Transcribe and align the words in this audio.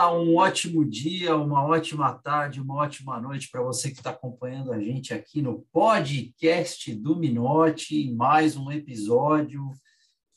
Um 0.00 0.36
ótimo 0.36 0.84
dia, 0.84 1.36
uma 1.36 1.64
ótima 1.64 2.12
tarde, 2.14 2.60
uma 2.60 2.74
ótima 2.74 3.20
noite 3.20 3.50
para 3.50 3.62
você 3.62 3.90
que 3.90 3.96
está 3.96 4.10
acompanhando 4.10 4.72
a 4.72 4.80
gente 4.80 5.12
aqui 5.12 5.42
no 5.42 5.62
podcast 5.72 6.94
do 6.94 7.16
Minote, 7.16 8.12
mais 8.14 8.56
um 8.56 8.70
episódio, 8.70 9.70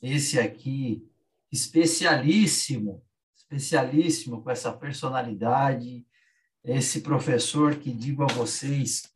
esse 0.00 0.40
aqui 0.40 1.06
especialíssimo, 1.52 3.04
especialíssimo 3.36 4.42
com 4.42 4.50
essa 4.50 4.72
personalidade, 4.72 6.04
esse 6.64 7.02
professor 7.02 7.76
que 7.76 7.92
digo 7.92 8.24
a 8.24 8.32
vocês 8.32 9.12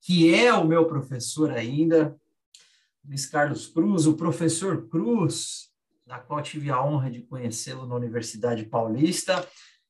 que 0.00 0.34
é 0.34 0.52
o 0.52 0.66
meu 0.66 0.86
professor 0.86 1.50
ainda, 1.50 2.16
Luiz 3.04 3.26
Carlos 3.26 3.66
Cruz, 3.66 4.06
o 4.06 4.16
professor 4.16 4.88
Cruz, 4.88 5.71
da 6.12 6.18
qual 6.18 6.42
tive 6.42 6.70
a 6.70 6.84
honra 6.84 7.10
de 7.10 7.22
conhecê-lo 7.22 7.86
na 7.86 7.94
Universidade 7.94 8.66
Paulista 8.66 9.48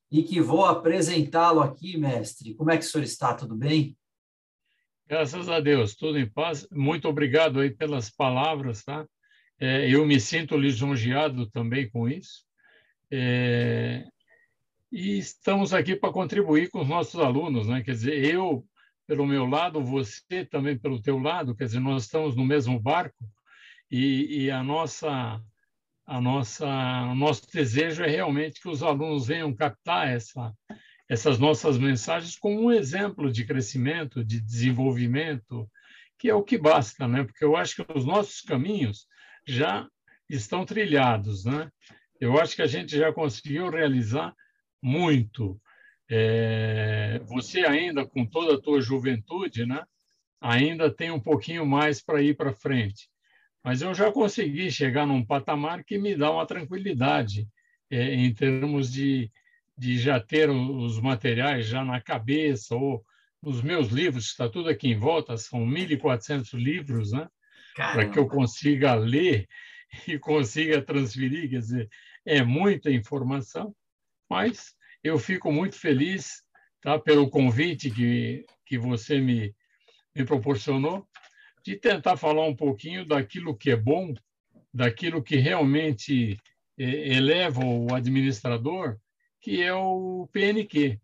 e 0.09 0.23
que 0.23 0.39
vou 0.39 0.63
apresentá-lo 0.63 1.59
aqui, 1.59 1.97
mestre. 1.97 2.53
Como 2.53 2.71
é 2.71 2.77
que 2.77 2.85
o 2.85 2.87
senhor 2.87 3.03
está? 3.03 3.33
Tudo 3.33 3.53
bem? 3.57 3.97
Graças 5.05 5.49
a 5.49 5.59
Deus, 5.59 5.95
tudo 5.95 6.17
em 6.17 6.29
paz. 6.29 6.65
Muito 6.71 7.09
obrigado 7.09 7.59
aí 7.59 7.69
pelas 7.69 8.09
palavras, 8.09 8.85
tá? 8.85 9.05
É, 9.59 9.89
eu 9.89 10.05
me 10.05 10.17
sinto 10.17 10.55
lisonjeado 10.55 11.45
também 11.49 11.89
com 11.89 12.07
isso. 12.07 12.45
É, 13.11 14.05
e 14.89 15.17
estamos 15.17 15.73
aqui 15.73 15.93
para 15.93 16.13
contribuir 16.13 16.69
com 16.69 16.79
os 16.79 16.87
nossos 16.87 17.19
alunos, 17.19 17.67
né? 17.67 17.83
Quer 17.83 17.91
dizer, 17.91 18.33
eu 18.33 18.65
pelo 19.05 19.27
meu 19.27 19.45
lado, 19.45 19.83
você 19.83 20.45
também 20.45 20.77
pelo 20.77 21.01
teu 21.01 21.19
lado, 21.19 21.53
quer 21.53 21.65
dizer, 21.65 21.81
nós 21.81 22.03
estamos 22.03 22.33
no 22.33 22.45
mesmo 22.45 22.79
barco 22.79 23.25
e, 23.91 24.45
e 24.45 24.49
a 24.51 24.63
nossa 24.63 25.43
a 26.05 26.19
nossa 26.19 26.65
o 26.65 27.15
nosso 27.15 27.49
desejo 27.51 28.03
é 28.03 28.07
realmente 28.07 28.61
que 28.61 28.69
os 28.69 28.83
alunos 28.83 29.27
venham 29.27 29.53
captar 29.55 30.07
essa 30.07 30.53
essas 31.09 31.37
nossas 31.37 31.77
mensagens 31.77 32.35
como 32.37 32.59
um 32.61 32.71
exemplo 32.71 33.31
de 33.31 33.45
crescimento, 33.45 34.23
de 34.23 34.39
desenvolvimento, 34.39 35.69
que 36.17 36.29
é 36.29 36.33
o 36.33 36.43
que 36.43 36.57
basta, 36.57 37.07
né? 37.07 37.23
Porque 37.23 37.43
eu 37.43 37.55
acho 37.55 37.75
que 37.75 37.93
os 37.93 38.05
nossos 38.05 38.41
caminhos 38.41 39.05
já 39.45 39.87
estão 40.29 40.65
trilhados, 40.65 41.45
né? 41.45 41.69
Eu 42.19 42.39
acho 42.39 42.55
que 42.55 42.61
a 42.61 42.67
gente 42.67 42.97
já 42.97 43.11
conseguiu 43.11 43.69
realizar 43.69 44.33
muito. 44.81 45.59
É, 46.09 47.19
você 47.25 47.65
ainda, 47.65 48.05
com 48.05 48.25
toda 48.25 48.55
a 48.55 48.61
tua 48.61 48.81
juventude, 48.81 49.65
né, 49.65 49.83
ainda 50.39 50.93
tem 50.93 51.11
um 51.11 51.19
pouquinho 51.19 51.65
mais 51.65 52.01
para 52.01 52.21
ir 52.21 52.35
para 52.35 52.53
frente. 52.53 53.09
Mas 53.63 53.81
eu 53.81 53.93
já 53.93 54.11
consegui 54.11 54.69
chegar 54.69 55.05
num 55.05 55.25
patamar 55.25 55.83
que 55.83 55.97
me 55.97 56.15
dá 56.15 56.29
uma 56.29 56.45
tranquilidade 56.45 57.47
é, 57.89 58.13
em 58.13 58.33
termos 58.33 58.91
de, 58.91 59.31
de 59.77 59.97
já 59.97 60.19
ter 60.19 60.49
os 60.49 60.99
materiais 60.99 61.67
já 61.67 61.83
na 61.83 62.01
cabeça 62.01 62.75
ou 62.75 63.03
nos 63.41 63.61
meus 63.61 63.89
livros, 63.89 64.25
está 64.25 64.49
tudo 64.49 64.69
aqui 64.69 64.89
em 64.89 64.97
volta, 64.97 65.35
são 65.35 65.65
1.400 65.65 66.53
livros, 66.53 67.11
né? 67.11 67.27
Para 67.75 68.09
que 68.09 68.17
eu 68.17 68.27
consiga 68.27 68.93
ler 68.93 69.47
e 70.07 70.17
consiga 70.17 70.81
transferir, 70.81 71.49
quer 71.49 71.59
dizer, 71.59 71.89
é 72.25 72.41
muita 72.41 72.89
informação, 72.89 73.75
mas 74.29 74.73
eu 75.03 75.19
fico 75.19 75.51
muito 75.51 75.75
feliz 75.75 76.41
tá, 76.81 76.97
pelo 76.97 77.29
convite 77.29 77.91
que, 77.91 78.45
que 78.65 78.77
você 78.77 79.19
me, 79.19 79.53
me 80.15 80.23
proporcionou, 80.25 81.05
de 81.63 81.75
tentar 81.77 82.17
falar 82.17 82.45
um 82.45 82.55
pouquinho 82.55 83.05
daquilo 83.05 83.55
que 83.55 83.71
é 83.71 83.75
bom, 83.75 84.13
daquilo 84.73 85.23
que 85.23 85.37
realmente 85.37 86.37
é, 86.77 87.15
eleva 87.15 87.63
o 87.63 87.93
administrador, 87.93 88.97
que 89.39 89.61
é 89.61 89.73
o 89.73 90.27
PNQ. 90.31 90.99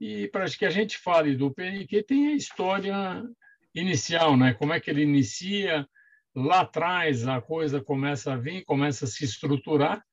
E 0.00 0.28
para 0.28 0.46
que 0.46 0.64
a 0.64 0.70
gente 0.70 0.98
fale 0.98 1.36
do 1.36 1.50
PNQ, 1.50 2.02
tem 2.02 2.28
a 2.28 2.34
história 2.34 3.22
inicial, 3.74 4.36
né? 4.36 4.54
como 4.54 4.72
é 4.72 4.80
que 4.80 4.90
ele 4.90 5.02
inicia, 5.02 5.86
lá 6.34 6.60
atrás 6.60 7.26
a 7.26 7.40
coisa 7.40 7.80
começa 7.80 8.32
a 8.32 8.36
vir, 8.36 8.64
começa 8.64 9.04
a 9.04 9.08
se 9.08 9.24
estruturar 9.24 10.04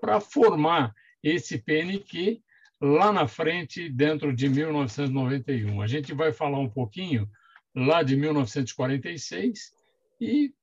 para 0.00 0.20
formar 0.20 0.94
esse 1.22 1.58
PNQ 1.58 2.40
lá 2.80 3.12
na 3.12 3.26
frente, 3.26 3.88
dentro 3.88 4.34
de 4.34 4.48
1991. 4.48 5.80
A 5.80 5.86
gente 5.86 6.12
vai 6.12 6.32
falar 6.32 6.58
um 6.58 6.68
pouquinho 6.68 7.28
lá 7.76 8.02
de 8.02 8.16
1946 8.16 9.72
e 10.20 10.54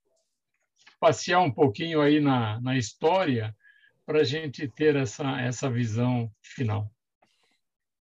passear 1.00 1.41
um 1.41 1.51
pouquinho 1.51 2.01
aí 2.01 2.19
na, 2.19 2.59
na 2.59 2.78
história 2.78 3.56
para 4.06 4.22
a 4.22 4.24
gente 4.24 4.68
ter 4.68 4.96
essa, 4.96 5.40
essa 5.40 5.69
visão 5.69 6.31
final. 6.41 6.90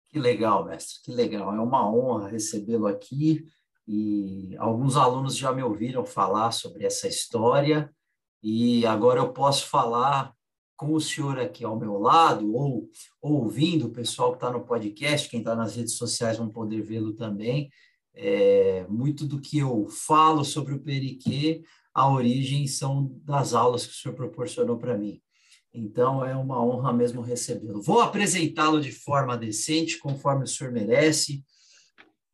Que 0.08 0.20
legal, 0.20 0.66
mestre, 0.66 1.02
que 1.04 1.12
legal. 1.12 1.54
É 1.54 1.60
uma 1.60 1.90
honra 1.90 2.30
recebê-lo 2.30 2.88
aqui 2.88 3.46
e 3.88 4.56
alguns 4.58 4.96
alunos 4.96 5.38
já 5.38 5.52
me 5.52 5.62
ouviram 5.62 6.06
falar 6.06 6.52
sobre 6.52 6.86
essa 6.86 7.08
história 7.08 7.94
e 8.42 8.86
agora 8.86 9.20
eu 9.20 9.34
posso 9.34 9.68
falar 9.68 10.34
com 10.76 10.94
o 10.94 11.02
senhor 11.02 11.40
aqui 11.40 11.64
ao 11.64 11.78
meu 11.78 12.00
lado, 12.00 12.56
ou, 12.56 12.90
ouvindo 13.22 13.86
o 13.86 13.92
pessoal 13.92 14.32
que 14.32 14.38
está 14.38 14.50
no 14.50 14.66
podcast, 14.66 15.30
quem 15.30 15.40
está 15.40 15.56
nas 15.56 15.76
redes 15.76 15.94
sociais 15.94 16.38
vão 16.38 16.50
poder 16.50 16.82
vê-lo 16.82 17.14
também. 17.14 17.70
É, 18.14 18.86
muito 18.90 19.26
do 19.26 19.40
que 19.40 19.60
eu 19.60 19.88
falo 19.88 20.44
sobre 20.44 20.74
o 20.74 20.80
Periquê, 20.80 21.64
a 21.94 22.10
origem 22.10 22.68
são 22.68 23.12
das 23.24 23.54
aulas 23.54 23.86
que 23.86 23.94
o 23.94 23.96
senhor 23.96 24.16
proporcionou 24.16 24.78
para 24.78 24.98
mim. 24.98 25.22
Então, 25.74 26.26
é 26.26 26.36
uma 26.36 26.64
honra 26.64 26.92
mesmo 26.92 27.22
recebê-lo. 27.22 27.82
Vou 27.82 28.02
apresentá-lo 28.02 28.82
de 28.82 28.92
forma 28.92 29.38
decente, 29.38 29.98
conforme 29.98 30.44
o 30.44 30.48
senhor 30.48 30.72
merece. 30.72 31.44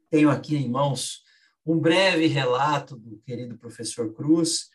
Tenho 0.09 0.29
aqui 0.29 0.55
em 0.55 0.69
mãos 0.69 1.21
um 1.65 1.77
breve 1.77 2.27
relato 2.27 2.95
do 2.95 3.17
querido 3.19 3.57
professor 3.57 4.13
Cruz. 4.13 4.69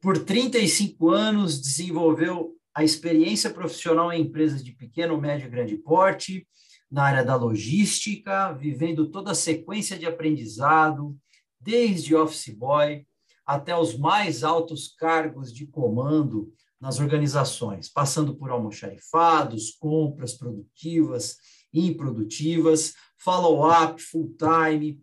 Por 0.00 0.24
35 0.24 1.10
anos, 1.10 1.60
desenvolveu 1.60 2.54
a 2.74 2.84
experiência 2.84 3.50
profissional 3.50 4.12
em 4.12 4.22
empresas 4.22 4.62
de 4.62 4.72
pequeno, 4.72 5.20
médio 5.20 5.48
e 5.48 5.50
grande 5.50 5.76
porte, 5.76 6.46
na 6.90 7.04
área 7.04 7.24
da 7.24 7.36
logística, 7.36 8.52
vivendo 8.52 9.10
toda 9.10 9.32
a 9.32 9.34
sequência 9.34 9.98
de 9.98 10.06
aprendizado, 10.06 11.16
desde 11.60 12.14
office 12.14 12.48
boy 12.48 13.06
até 13.44 13.76
os 13.76 13.96
mais 13.96 14.44
altos 14.44 14.88
cargos 14.88 15.52
de 15.52 15.66
comando 15.66 16.52
nas 16.80 17.00
organizações, 17.00 17.88
passando 17.88 18.36
por 18.36 18.50
almoxarifados, 18.50 19.70
compras 19.72 20.34
produtivas, 20.34 21.36
improdutivas, 21.72 22.94
follow-up, 23.16 24.00
full-time, 24.00 25.00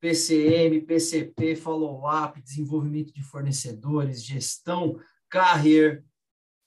PCM, 0.00 0.82
PCP, 0.82 1.56
follow-up, 1.56 2.40
desenvolvimento 2.40 3.12
de 3.12 3.22
fornecedores, 3.22 4.24
gestão, 4.24 5.00
carrier, 5.28 6.04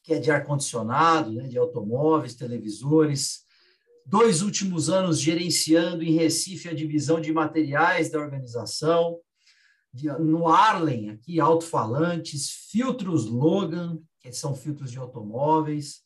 que 0.03 0.13
é 0.13 0.19
de 0.19 0.31
ar-condicionado, 0.31 1.31
né, 1.31 1.47
de 1.47 1.57
automóveis, 1.57 2.35
televisores. 2.35 3.41
Dois 4.09 4.41
últimos 4.41 4.89
anos 4.89 5.21
gerenciando 5.21 6.03
em 6.03 6.13
Recife 6.13 6.67
a 6.67 6.73
divisão 6.73 7.21
de 7.21 7.31
materiais 7.31 8.09
da 8.09 8.17
organização. 8.17 9.19
No 10.19 10.47
Arlen, 10.47 11.11
aqui, 11.11 11.39
alto-falantes, 11.39 12.49
filtros 12.71 13.27
Logan, 13.27 13.99
que 14.19 14.31
são 14.31 14.55
filtros 14.55 14.89
de 14.89 14.97
automóveis. 14.97 16.01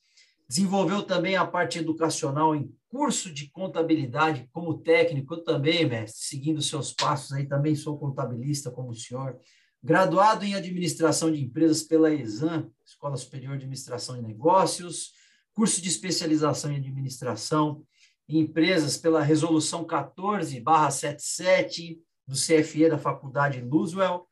Desenvolveu 0.50 1.04
também 1.04 1.38
a 1.38 1.48
parte 1.48 1.80
educacional 1.80 2.54
em 2.54 2.76
curso 2.90 3.34
de 3.34 3.50
contabilidade 3.50 4.50
como 4.52 4.80
técnico, 4.80 5.36
eu 5.36 5.44
também, 5.46 5.86
mestre, 5.88 6.26
seguindo 6.26 6.62
seus 6.62 6.92
passos 6.92 7.32
aí, 7.32 7.48
também 7.48 7.74
sou 7.74 7.98
contabilista 7.98 8.70
como 8.70 8.90
o 8.90 8.96
senhor 8.96 9.40
graduado 9.82 10.44
em 10.44 10.56
Administração 10.56 11.32
de 11.32 11.42
Empresas 11.42 11.84
pela 11.84 12.14
ESAM, 12.14 12.70
Escola 12.86 13.16
Superior 13.16 13.52
de 13.52 13.64
Administração 13.64 14.18
e 14.18 14.22
Negócios, 14.22 15.14
curso 15.54 15.82
de 15.82 15.88
especialização 15.88 16.70
em 16.70 16.76
Administração 16.76 17.82
Empresas 18.28 18.98
pela 18.98 19.22
Resolução 19.22 19.86
14/77 19.86 22.02
do 22.26 22.36
CFE 22.36 22.90
da 22.90 22.98
Faculdade 22.98 23.62
Luswell, 23.62 24.28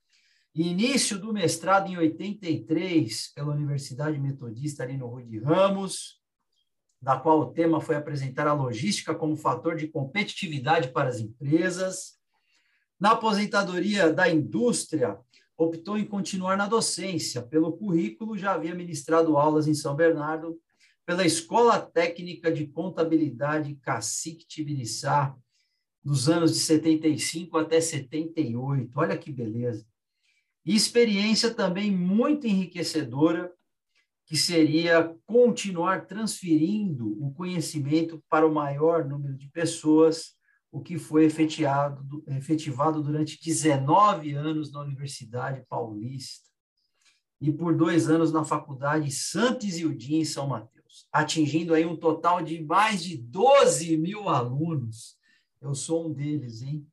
início 0.55 1.19
do 1.19 1.33
mestrado 1.33 1.89
em 1.89 1.97
83 1.97 3.33
pela 3.33 3.53
Universidade 3.53 4.17
Metodista 4.19 4.83
ali 4.83 4.97
no 4.97 5.07
Rui 5.07 5.25
de 5.25 5.39
Ramos, 5.39 6.21
da 7.01 7.17
qual 7.17 7.39
o 7.39 7.51
tema 7.51 7.81
foi 7.81 7.95
apresentar 7.95 8.47
a 8.47 8.53
logística 8.53 9.15
como 9.15 9.35
fator 9.35 9.75
de 9.75 9.87
competitividade 9.87 10.89
para 10.89 11.09
as 11.09 11.19
empresas. 11.19 12.19
Na 12.99 13.11
aposentadoria 13.11 14.13
da 14.13 14.29
indústria, 14.29 15.17
optou 15.57 15.97
em 15.97 16.05
continuar 16.05 16.55
na 16.55 16.67
docência. 16.67 17.41
Pelo 17.41 17.73
currículo, 17.73 18.37
já 18.37 18.53
havia 18.53 18.75
ministrado 18.75 19.37
aulas 19.37 19.67
em 19.67 19.73
São 19.73 19.95
Bernardo, 19.95 20.59
pela 21.11 21.25
Escola 21.25 21.77
Técnica 21.77 22.49
de 22.49 22.65
Contabilidade 22.67 23.75
Cacique 23.81 24.47
Tibiriçá, 24.47 25.35
nos 26.01 26.29
anos 26.29 26.53
de 26.53 26.59
75 26.59 27.57
até 27.57 27.81
78. 27.81 28.89
Olha 28.95 29.17
que 29.17 29.29
beleza. 29.29 29.85
E 30.65 30.73
experiência 30.73 31.53
também 31.53 31.91
muito 31.91 32.47
enriquecedora 32.47 33.51
que 34.25 34.37
seria 34.37 35.13
continuar 35.25 36.05
transferindo 36.05 37.21
o 37.21 37.33
conhecimento 37.33 38.23
para 38.29 38.47
o 38.47 38.53
maior 38.53 39.03
número 39.03 39.35
de 39.35 39.49
pessoas, 39.49 40.37
o 40.71 40.79
que 40.79 40.97
foi 40.97 41.25
efetivado, 41.25 42.23
efetivado 42.25 43.03
durante 43.03 43.37
19 43.43 44.31
anos 44.31 44.71
na 44.71 44.79
Universidade 44.79 45.65
Paulista 45.67 46.49
e 47.41 47.51
por 47.51 47.75
dois 47.75 48.09
anos 48.09 48.31
na 48.31 48.45
Faculdade 48.45 49.11
Santos 49.11 49.67
Isildim, 49.67 50.19
em 50.19 50.25
São 50.25 50.47
Mateus, 50.47 50.80
atingindo 51.11 51.73
aí 51.73 51.85
um 51.85 51.95
total 51.95 52.41
de 52.41 52.63
mais 52.63 53.03
de 53.03 53.17
12 53.17 53.97
mil 53.97 54.29
alunos. 54.29 55.17
Eu 55.61 55.75
sou 55.75 56.07
um 56.07 56.13
deles, 56.13 56.61
hein? 56.61 56.87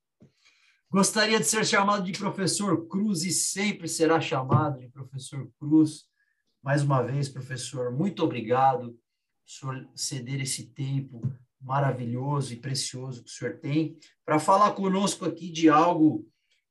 Gostaria 0.90 1.38
de 1.38 1.44
ser 1.44 1.66
chamado 1.66 2.02
de 2.02 2.18
professor 2.18 2.86
Cruz 2.88 3.22
e 3.22 3.30
sempre 3.30 3.86
será 3.86 4.20
chamado 4.20 4.80
de 4.80 4.88
professor 4.88 5.48
Cruz. 5.58 6.06
Mais 6.62 6.82
uma 6.82 7.02
vez, 7.02 7.28
professor, 7.28 7.92
muito 7.92 8.24
obrigado 8.24 8.98
por 9.60 9.88
ceder 9.94 10.40
esse 10.40 10.68
tempo 10.70 11.20
maravilhoso 11.60 12.52
e 12.52 12.56
precioso 12.56 13.22
que 13.22 13.30
o 13.30 13.32
senhor 13.32 13.58
tem 13.58 13.98
para 14.24 14.38
falar 14.38 14.72
conosco 14.72 15.24
aqui 15.24 15.50
de 15.50 15.68
algo 15.68 16.26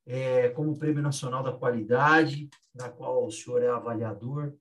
é, 0.05 0.49
como 0.49 0.71
o 0.71 0.77
Prêmio 0.77 1.01
Nacional 1.01 1.43
da 1.43 1.51
Qualidade, 1.51 2.49
da 2.73 2.89
qual 2.89 3.25
o 3.25 3.31
senhor 3.31 3.61
é 3.61 3.67
avaliador. 3.67 4.53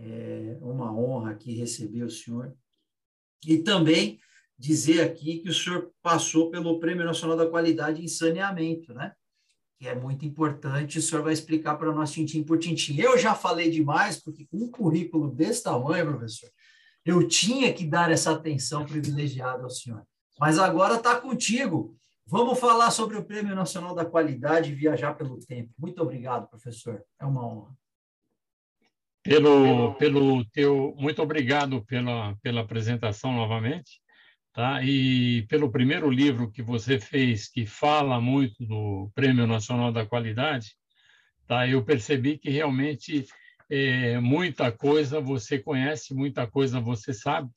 É 0.00 0.56
uma 0.60 0.96
honra 0.96 1.32
aqui 1.32 1.54
receber 1.54 2.04
o 2.04 2.10
senhor. 2.10 2.54
E 3.44 3.58
também 3.58 4.20
dizer 4.56 5.00
aqui 5.00 5.38
que 5.38 5.48
o 5.48 5.54
senhor 5.54 5.90
passou 6.02 6.50
pelo 6.50 6.78
Prêmio 6.78 7.04
Nacional 7.04 7.36
da 7.36 7.48
Qualidade 7.48 8.02
em 8.02 8.08
Saneamento, 8.08 8.94
né? 8.94 9.12
Que 9.78 9.88
é 9.88 9.94
muito 9.94 10.24
importante, 10.24 10.98
o 10.98 11.02
senhor 11.02 11.22
vai 11.22 11.32
explicar 11.32 11.76
para 11.76 11.92
nós 11.92 12.12
tintim 12.12 12.42
por 12.42 12.58
tintim. 12.58 12.98
Eu 12.98 13.16
já 13.18 13.34
falei 13.34 13.70
demais, 13.70 14.20
porque 14.20 14.46
com 14.46 14.58
um 14.58 14.70
currículo 14.70 15.30
desse 15.30 15.62
tamanho, 15.62 16.06
professor, 16.06 16.50
eu 17.04 17.26
tinha 17.26 17.72
que 17.72 17.86
dar 17.86 18.10
essa 18.10 18.32
atenção 18.32 18.84
privilegiada 18.84 19.62
ao 19.62 19.70
senhor. 19.70 20.02
Mas 20.38 20.58
agora 20.58 20.96
está 20.96 21.20
contigo. 21.20 21.96
Vamos 22.26 22.58
falar 22.58 22.90
sobre 22.90 23.16
o 23.16 23.24
Prêmio 23.24 23.54
Nacional 23.54 23.94
da 23.94 24.04
Qualidade 24.04 24.70
e 24.70 24.74
viajar 24.74 25.14
pelo 25.14 25.38
tempo. 25.38 25.72
Muito 25.78 26.02
obrigado, 26.02 26.48
professor. 26.48 27.02
É 27.18 27.24
uma 27.24 27.46
honra. 27.46 27.72
Pelo, 29.28 29.94
pelo 29.94 30.44
teu, 30.46 30.94
muito 30.98 31.22
obrigado 31.22 31.84
pela, 31.84 32.34
pela 32.42 32.62
apresentação 32.62 33.32
novamente 33.32 34.00
tá? 34.58 34.82
E 34.82 35.46
pelo 35.46 35.70
primeiro 35.70 36.10
livro 36.10 36.50
que 36.50 36.60
você 36.60 36.98
fez, 36.98 37.48
que 37.48 37.64
fala 37.64 38.20
muito 38.20 38.66
do 38.66 39.08
Prêmio 39.14 39.46
Nacional 39.46 39.92
da 39.92 40.04
Qualidade, 40.04 40.74
tá? 41.46 41.68
Eu 41.68 41.84
percebi 41.84 42.36
que 42.36 42.50
realmente 42.50 43.24
é, 43.70 44.18
muita 44.18 44.72
coisa 44.72 45.20
você 45.20 45.60
conhece, 45.60 46.12
muita 46.12 46.44
coisa 46.44 46.80
você 46.80 47.14
sabe, 47.14 47.48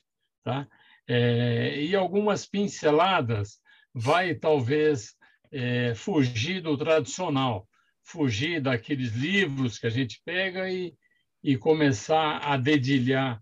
tá? 0.43 0.67
É, 1.07 1.81
e 1.81 1.95
algumas 1.95 2.45
pinceladas 2.45 3.59
vai 3.91 4.35
talvez 4.35 5.15
é, 5.51 5.95
fugir 5.95 6.61
do 6.61 6.77
tradicional, 6.77 7.67
fugir 8.03 8.61
daqueles 8.61 9.11
livros 9.13 9.79
que 9.79 9.87
a 9.87 9.89
gente 9.89 10.21
pega 10.23 10.69
e, 10.69 10.93
e 11.43 11.57
começar 11.57 12.37
a 12.37 12.57
dedilhar 12.57 13.41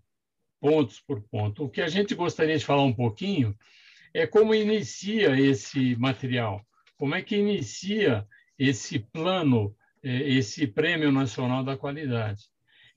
pontos 0.60 1.00
por 1.00 1.22
ponto. 1.22 1.64
O 1.64 1.70
que 1.70 1.80
a 1.80 1.88
gente 1.88 2.14
gostaria 2.14 2.56
de 2.56 2.64
falar 2.64 2.82
um 2.82 2.92
pouquinho 2.92 3.56
é 4.12 4.26
como 4.26 4.54
inicia 4.54 5.38
esse 5.40 5.96
material, 5.96 6.64
como 6.96 7.14
é 7.14 7.22
que 7.22 7.36
inicia 7.36 8.26
esse 8.58 8.98
plano, 8.98 9.74
é, 10.02 10.28
esse 10.28 10.66
Prêmio 10.66 11.10
Nacional 11.10 11.64
da 11.64 11.76
Qualidade. 11.76 12.42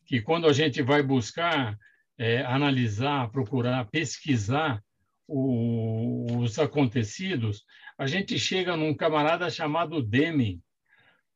Que 0.05 0.21
quando 0.21 0.47
a 0.47 0.53
gente 0.53 0.81
vai 0.81 1.01
buscar 1.01 1.77
é, 2.17 2.41
analisar, 2.43 3.29
procurar, 3.31 3.85
pesquisar 3.89 4.83
o, 5.27 6.39
os 6.39 6.59
acontecidos, 6.59 7.63
a 7.97 8.07
gente 8.07 8.37
chega 8.37 8.75
num 8.75 8.93
camarada 8.93 9.49
chamado 9.49 10.03
Deming, 10.03 10.61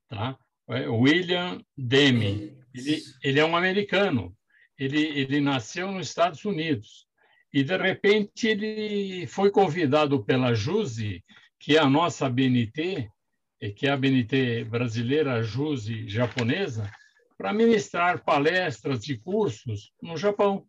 tá? 0.10 0.38
É, 0.70 0.88
William 0.88 1.62
Deming. 1.78 2.58
Ele, 2.74 3.02
ele 3.24 3.40
é 3.40 3.46
um 3.46 3.56
americano, 3.56 4.36
ele, 4.78 5.02
ele 5.02 5.40
nasceu 5.40 5.92
nos 5.92 6.08
Estados 6.10 6.44
Unidos 6.46 7.08
e, 7.54 7.64
de 7.64 7.76
repente, 7.78 8.48
ele 8.48 9.26
foi 9.28 9.50
convidado 9.50 10.24
pela 10.24 10.54
JUSE, 10.54 11.24
que 11.60 11.76
é 11.76 11.80
a 11.80 11.90
nossa 11.90 12.30
BNT, 12.30 13.10
que 13.76 13.88
é 13.88 13.92
a 13.92 13.98
BNT 13.98 14.66
brasileira, 14.66 15.36
a 15.36 15.42
JUSE 15.42 16.08
japonesa, 16.08 16.92
para 17.38 17.54
ministrar 17.54 18.24
palestras 18.24 19.08
e 19.08 19.18
cursos 19.18 19.92
no 20.02 20.18
Japão. 20.18 20.68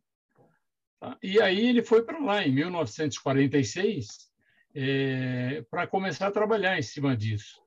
Tá? 1.01 1.17
E 1.23 1.41
aí 1.41 1.69
ele 1.69 1.83
foi 1.83 2.03
para 2.03 2.19
lá, 2.19 2.47
em 2.47 2.53
1946, 2.53 4.29
é, 4.75 5.65
para 5.71 5.87
começar 5.87 6.29
a 6.29 6.33
trabalhar 6.33 6.79
em 6.79 6.83
cima 6.83 7.17
disso. 7.17 7.61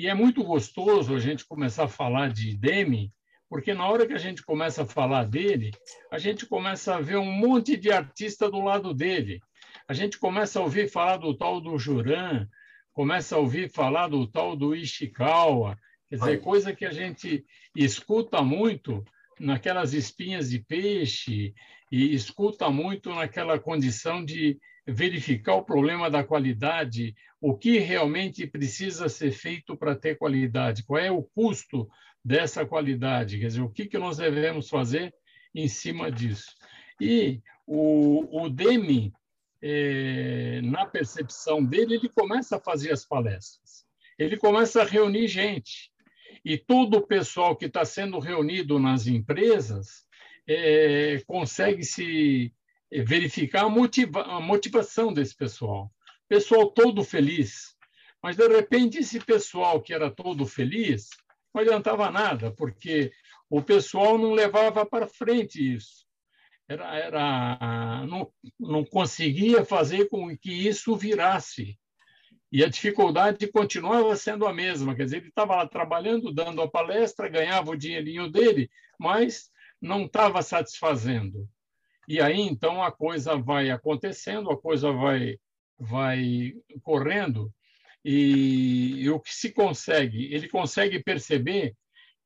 E 0.00 0.08
é 0.08 0.14
muito 0.14 0.42
gostoso 0.42 1.14
a 1.14 1.18
gente 1.18 1.44
começar 1.44 1.84
a 1.84 1.88
falar 1.88 2.32
de 2.32 2.56
Deming, 2.56 3.12
porque 3.50 3.74
na 3.74 3.86
hora 3.86 4.06
que 4.06 4.14
a 4.14 4.18
gente 4.18 4.42
começa 4.42 4.82
a 4.82 4.86
falar 4.86 5.24
dele, 5.24 5.72
a 6.10 6.16
gente 6.16 6.46
começa 6.46 6.94
a 6.94 7.00
ver 7.02 7.18
um 7.18 7.30
monte 7.30 7.76
de 7.76 7.92
artista 7.92 8.50
do 8.50 8.62
lado 8.62 8.94
dele. 8.94 9.42
A 9.86 9.92
gente 9.92 10.18
começa 10.18 10.58
a 10.58 10.62
ouvir 10.62 10.88
falar 10.88 11.18
do 11.18 11.36
tal 11.36 11.60
do 11.60 11.78
Juran, 11.78 12.48
começa 12.94 13.36
a 13.36 13.38
ouvir 13.38 13.70
falar 13.70 14.08
do 14.08 14.26
tal 14.26 14.56
do 14.56 14.74
Ishikawa, 14.74 15.76
quer 16.08 16.16
dizer, 16.16 16.40
coisa 16.40 16.74
que 16.74 16.86
a 16.86 16.92
gente 16.92 17.44
escuta 17.76 18.40
muito 18.40 19.04
naquelas 19.38 19.92
espinhas 19.92 20.48
de 20.48 20.60
peixe 20.60 21.52
e 21.92 22.14
escuta 22.14 22.70
muito 22.70 23.10
naquela 23.10 23.58
condição 23.58 24.24
de 24.24 24.58
verificar 24.90 25.54
o 25.54 25.64
problema 25.64 26.10
da 26.10 26.24
qualidade, 26.24 27.14
o 27.40 27.56
que 27.56 27.78
realmente 27.78 28.46
precisa 28.46 29.08
ser 29.08 29.32
feito 29.32 29.76
para 29.76 29.94
ter 29.94 30.18
qualidade, 30.18 30.84
qual 30.84 31.00
é 31.00 31.10
o 31.10 31.22
custo 31.22 31.88
dessa 32.24 32.66
qualidade, 32.66 33.38
quer 33.38 33.46
dizer, 33.46 33.62
o 33.62 33.70
que, 33.70 33.86
que 33.86 33.98
nós 33.98 34.18
devemos 34.18 34.68
fazer 34.68 35.14
em 35.54 35.66
cima 35.68 36.10
disso. 36.10 36.54
E 37.00 37.40
o, 37.66 38.44
o 38.44 38.48
Demi, 38.50 39.12
é, 39.62 40.60
na 40.62 40.84
percepção 40.84 41.64
dele, 41.64 41.94
ele 41.94 42.08
começa 42.08 42.56
a 42.56 42.60
fazer 42.60 42.92
as 42.92 43.06
palestras, 43.06 43.84
ele 44.18 44.36
começa 44.36 44.82
a 44.82 44.86
reunir 44.86 45.28
gente, 45.28 45.90
e 46.44 46.58
todo 46.58 46.98
o 46.98 47.06
pessoal 47.06 47.56
que 47.56 47.66
está 47.66 47.84
sendo 47.84 48.18
reunido 48.18 48.78
nas 48.78 49.06
empresas 49.06 50.06
é, 50.46 51.22
consegue 51.26 51.84
se 51.84 52.52
verificar 52.92 53.64
a, 53.64 53.68
motiva, 53.68 54.22
a 54.22 54.40
motivação 54.40 55.12
desse 55.12 55.34
pessoal. 55.34 55.92
Pessoal 56.28 56.70
todo 56.70 57.04
feliz, 57.04 57.76
mas 58.22 58.36
de 58.36 58.46
repente 58.48 58.98
esse 58.98 59.20
pessoal 59.20 59.80
que 59.80 59.92
era 59.92 60.10
todo 60.10 60.46
feliz 60.46 61.08
não 61.52 61.62
adiantava 61.62 62.10
nada, 62.10 62.52
porque 62.52 63.12
o 63.48 63.60
pessoal 63.62 64.16
não 64.16 64.32
levava 64.32 64.86
para 64.86 65.08
frente 65.08 65.74
isso. 65.74 66.06
Era, 66.68 66.96
era, 66.96 68.06
não, 68.06 68.32
não 68.58 68.84
conseguia 68.84 69.64
fazer 69.64 70.08
com 70.08 70.36
que 70.38 70.52
isso 70.52 70.94
virasse. 70.94 71.76
E 72.52 72.64
a 72.64 72.68
dificuldade 72.68 73.46
continuava 73.48 74.14
sendo 74.16 74.46
a 74.46 74.52
mesma, 74.52 74.94
quer 74.94 75.04
dizer, 75.04 75.18
ele 75.18 75.28
estava 75.28 75.56
lá 75.56 75.66
trabalhando, 75.66 76.32
dando 76.32 76.62
a 76.62 76.68
palestra, 76.68 77.28
ganhava 77.28 77.70
o 77.70 77.76
dinheirinho 77.76 78.30
dele, 78.30 78.70
mas 78.98 79.50
não 79.80 80.04
estava 80.04 80.42
satisfazendo. 80.42 81.48
E 82.10 82.20
aí, 82.20 82.40
então, 82.40 82.82
a 82.82 82.90
coisa 82.90 83.36
vai 83.36 83.70
acontecendo, 83.70 84.50
a 84.50 84.60
coisa 84.60 84.90
vai, 84.90 85.38
vai 85.78 86.54
correndo, 86.82 87.54
e, 88.04 89.02
e 89.02 89.10
o 89.10 89.20
que 89.20 89.32
se 89.32 89.52
consegue? 89.52 90.34
Ele 90.34 90.48
consegue 90.48 91.00
perceber 91.00 91.76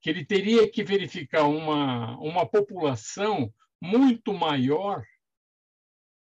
que 0.01 0.09
ele 0.09 0.25
teria 0.25 0.67
que 0.71 0.83
verificar 0.83 1.45
uma, 1.49 2.19
uma 2.19 2.47
população 2.47 3.53
muito 3.79 4.33
maior 4.33 5.05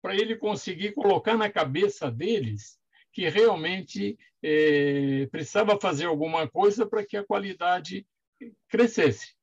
para 0.02 0.16
ele 0.16 0.38
conseguir 0.38 0.94
colocar 0.94 1.38
na 1.38 1.48
cabeça 1.48 2.10
deles 2.10 2.80
que 3.14 3.30
realmente 3.30 4.18
é, 4.42 5.28
precisava 5.28 5.80
fazer 5.80 6.06
alguma 6.06 6.50
coisa 6.50 6.84
para 6.88 7.06
que 7.06 7.16
a 7.16 7.24
qualidade 7.24 8.08
crescesse. 8.68 9.36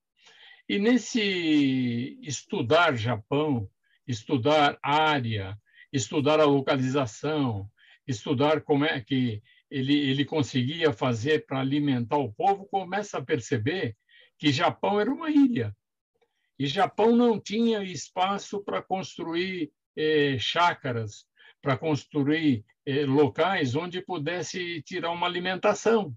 E 0.68 0.76
nesse 0.76 2.18
estudar 2.20 2.96
Japão, 2.96 3.70
estudar 4.08 4.78
área, 4.82 5.56
estudar 5.92 6.40
a 6.40 6.44
localização, 6.46 7.70
estudar 8.06 8.62
como 8.62 8.86
é 8.86 9.00
que 9.00 9.42
ele, 9.70 9.94
ele 9.94 10.24
conseguia 10.24 10.92
fazer 10.92 11.44
para 11.46 11.60
alimentar 11.60 12.16
o 12.16 12.32
povo, 12.32 12.66
começa 12.66 13.18
a 13.18 13.24
perceber 13.24 13.94
que 14.38 14.50
Japão 14.50 14.98
era 14.98 15.12
uma 15.12 15.30
ilha. 15.30 15.76
E 16.58 16.66
Japão 16.66 17.14
não 17.14 17.38
tinha 17.38 17.84
espaço 17.84 18.64
para 18.64 18.82
construir 18.82 19.70
eh, 19.94 20.36
chácaras, 20.38 21.26
para 21.60 21.76
construir 21.76 22.64
eh, 22.86 23.04
locais 23.04 23.76
onde 23.76 24.00
pudesse 24.00 24.82
tirar 24.82 25.10
uma 25.10 25.26
alimentação. 25.26 26.16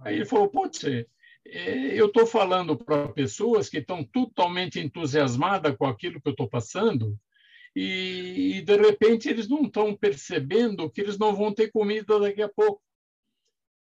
Aí 0.00 0.16
ele 0.16 0.24
falou: 0.26 0.48
pode 0.48 0.76
ser, 0.76 1.08
eu 1.44 2.06
estou 2.06 2.26
falando 2.26 2.76
para 2.76 3.08
pessoas 3.08 3.68
que 3.68 3.78
estão 3.78 4.04
totalmente 4.04 4.78
entusiasmadas 4.78 5.76
com 5.76 5.86
aquilo 5.86 6.20
que 6.20 6.28
eu 6.28 6.32
estou 6.32 6.48
passando 6.48 7.18
e, 7.74 8.56
e, 8.56 8.62
de 8.62 8.76
repente, 8.76 9.28
eles 9.28 9.48
não 9.48 9.62
estão 9.62 9.94
percebendo 9.94 10.90
que 10.90 11.00
eles 11.00 11.18
não 11.18 11.34
vão 11.34 11.52
ter 11.52 11.70
comida 11.70 12.18
daqui 12.18 12.42
a 12.42 12.48
pouco. 12.48 12.82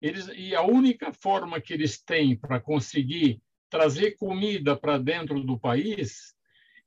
Eles, 0.00 0.28
e 0.34 0.54
a 0.54 0.62
única 0.62 1.12
forma 1.12 1.60
que 1.60 1.72
eles 1.72 2.00
têm 2.00 2.36
para 2.36 2.60
conseguir 2.60 3.42
trazer 3.68 4.12
comida 4.12 4.76
para 4.76 4.98
dentro 4.98 5.42
do 5.42 5.58
país 5.58 6.34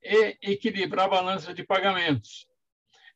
é 0.04 0.52
equilibrar 0.52 1.06
a 1.06 1.10
balança 1.10 1.54
de 1.54 1.64
pagamentos. 1.64 2.48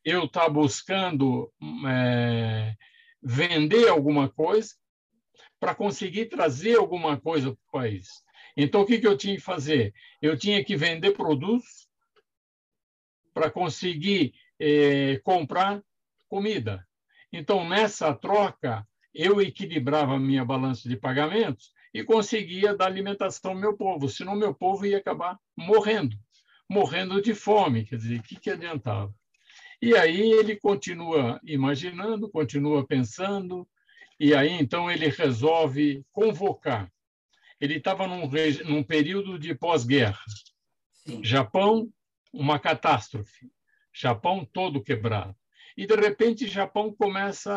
Eu 0.04 0.24
estar 0.24 0.44
tá 0.44 0.48
buscando 0.48 1.52
é, 1.88 2.74
vender 3.22 3.88
alguma 3.88 4.28
coisa 4.28 4.74
para 5.62 5.76
conseguir 5.76 6.26
trazer 6.26 6.76
alguma 6.76 7.16
coisa 7.16 7.52
para 7.52 7.54
o 7.54 7.82
país. 7.84 8.08
Então, 8.56 8.80
o 8.80 8.84
que, 8.84 8.98
que 8.98 9.06
eu 9.06 9.16
tinha 9.16 9.36
que 9.36 9.40
fazer? 9.40 9.94
Eu 10.20 10.36
tinha 10.36 10.64
que 10.64 10.74
vender 10.74 11.12
produtos 11.12 11.88
para 13.32 13.48
conseguir 13.48 14.34
é, 14.58 15.20
comprar 15.22 15.80
comida. 16.28 16.84
Então, 17.32 17.68
nessa 17.68 18.12
troca, 18.12 18.84
eu 19.14 19.40
equilibrava 19.40 20.18
minha 20.18 20.44
balança 20.44 20.88
de 20.88 20.96
pagamentos 20.96 21.72
e 21.94 22.02
conseguia 22.02 22.74
dar 22.74 22.86
alimentação 22.86 23.52
ao 23.52 23.56
meu 23.56 23.76
povo, 23.76 24.08
senão 24.08 24.34
meu 24.34 24.52
povo 24.52 24.84
ia 24.84 24.98
acabar 24.98 25.38
morrendo, 25.56 26.16
morrendo 26.68 27.22
de 27.22 27.36
fome. 27.36 27.84
Quer 27.84 27.98
dizer, 27.98 28.18
o 28.18 28.22
que, 28.24 28.34
que 28.34 28.50
adiantava? 28.50 29.14
E 29.80 29.96
aí 29.96 30.28
ele 30.32 30.56
continua 30.56 31.40
imaginando, 31.44 32.28
continua 32.28 32.84
pensando, 32.84 33.64
e 34.22 34.36
aí 34.36 34.52
então 34.52 34.88
ele 34.88 35.08
resolve 35.08 36.06
convocar. 36.12 36.88
Ele 37.60 37.78
estava 37.78 38.06
num, 38.06 38.30
num 38.64 38.82
período 38.84 39.36
de 39.36 39.52
pós-guerra. 39.52 40.20
Japão, 41.24 41.92
uma 42.32 42.56
catástrofe. 42.56 43.50
Japão 43.92 44.44
todo 44.44 44.80
quebrado. 44.80 45.34
E 45.76 45.88
de 45.88 45.96
repente 45.96 46.46
Japão 46.46 46.94
começa 46.94 47.52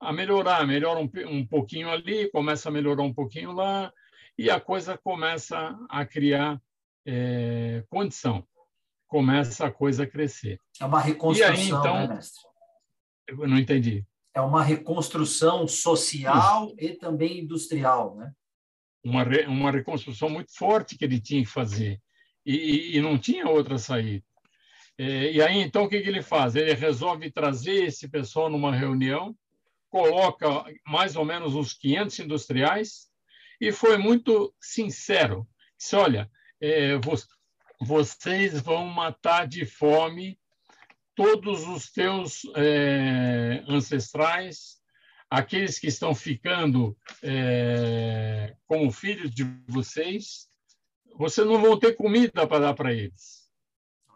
a 0.00 0.12
melhorar, 0.12 0.66
melhora 0.66 0.98
um, 0.98 1.08
um 1.28 1.46
pouquinho 1.46 1.88
ali, 1.88 2.28
começa 2.32 2.68
a 2.68 2.72
melhorar 2.72 3.04
um 3.04 3.14
pouquinho 3.14 3.52
lá, 3.52 3.92
e 4.36 4.50
a 4.50 4.58
coisa 4.58 4.98
começa 4.98 5.78
a 5.88 6.04
criar 6.04 6.60
é, 7.06 7.84
condição, 7.88 8.44
começa 9.06 9.66
a 9.66 9.70
coisa 9.70 10.02
a 10.02 10.06
crescer. 10.06 10.58
É 10.80 10.84
uma 10.84 11.00
reconstrução, 11.00 11.54
aí, 11.54 11.68
então, 11.68 11.94
né, 11.94 12.14
mestre? 12.14 12.42
Eu 13.28 13.46
não 13.46 13.56
entendi 13.56 14.04
é 14.34 14.40
uma 14.40 14.62
reconstrução 14.62 15.66
social 15.66 16.72
e 16.78 16.90
também 16.90 17.40
industrial, 17.40 18.16
né? 18.16 18.32
Uma, 19.02 19.22
re, 19.24 19.46
uma 19.46 19.70
reconstrução 19.70 20.28
muito 20.28 20.54
forte 20.54 20.96
que 20.96 21.04
ele 21.04 21.20
tinha 21.20 21.42
que 21.42 21.48
fazer 21.48 22.00
e, 22.44 22.96
e 22.96 23.00
não 23.00 23.18
tinha 23.18 23.48
outra 23.48 23.78
saída. 23.78 24.24
É, 24.98 25.32
e 25.32 25.42
aí, 25.42 25.58
então, 25.58 25.84
o 25.84 25.88
que, 25.88 26.00
que 26.00 26.08
ele 26.08 26.22
faz? 26.22 26.54
Ele 26.54 26.74
resolve 26.74 27.30
trazer 27.30 27.84
esse 27.84 28.08
pessoal 28.08 28.50
numa 28.50 28.74
reunião, 28.74 29.34
coloca 29.88 30.64
mais 30.86 31.16
ou 31.16 31.24
menos 31.24 31.54
uns 31.54 31.72
500 31.72 32.18
industriais 32.18 33.08
e 33.60 33.72
foi 33.72 33.96
muito 33.96 34.54
sincero. 34.60 35.48
Disse, 35.78 35.96
olha, 35.96 36.30
é, 36.60 36.92
vocês 37.80 38.60
vão 38.60 38.86
matar 38.86 39.48
de 39.48 39.64
fome 39.64 40.38
todos 41.20 41.68
os 41.68 41.92
teus 41.92 42.46
é, 42.56 43.62
ancestrais, 43.68 44.78
aqueles 45.28 45.78
que 45.78 45.86
estão 45.86 46.14
ficando 46.14 46.96
é, 47.22 48.56
como 48.66 48.90
filhos 48.90 49.30
de 49.30 49.44
vocês, 49.68 50.48
vocês 51.18 51.46
não 51.46 51.60
vão 51.60 51.78
ter 51.78 51.92
comida 51.92 52.46
para 52.46 52.60
dar 52.60 52.74
para 52.74 52.94
eles. 52.94 53.50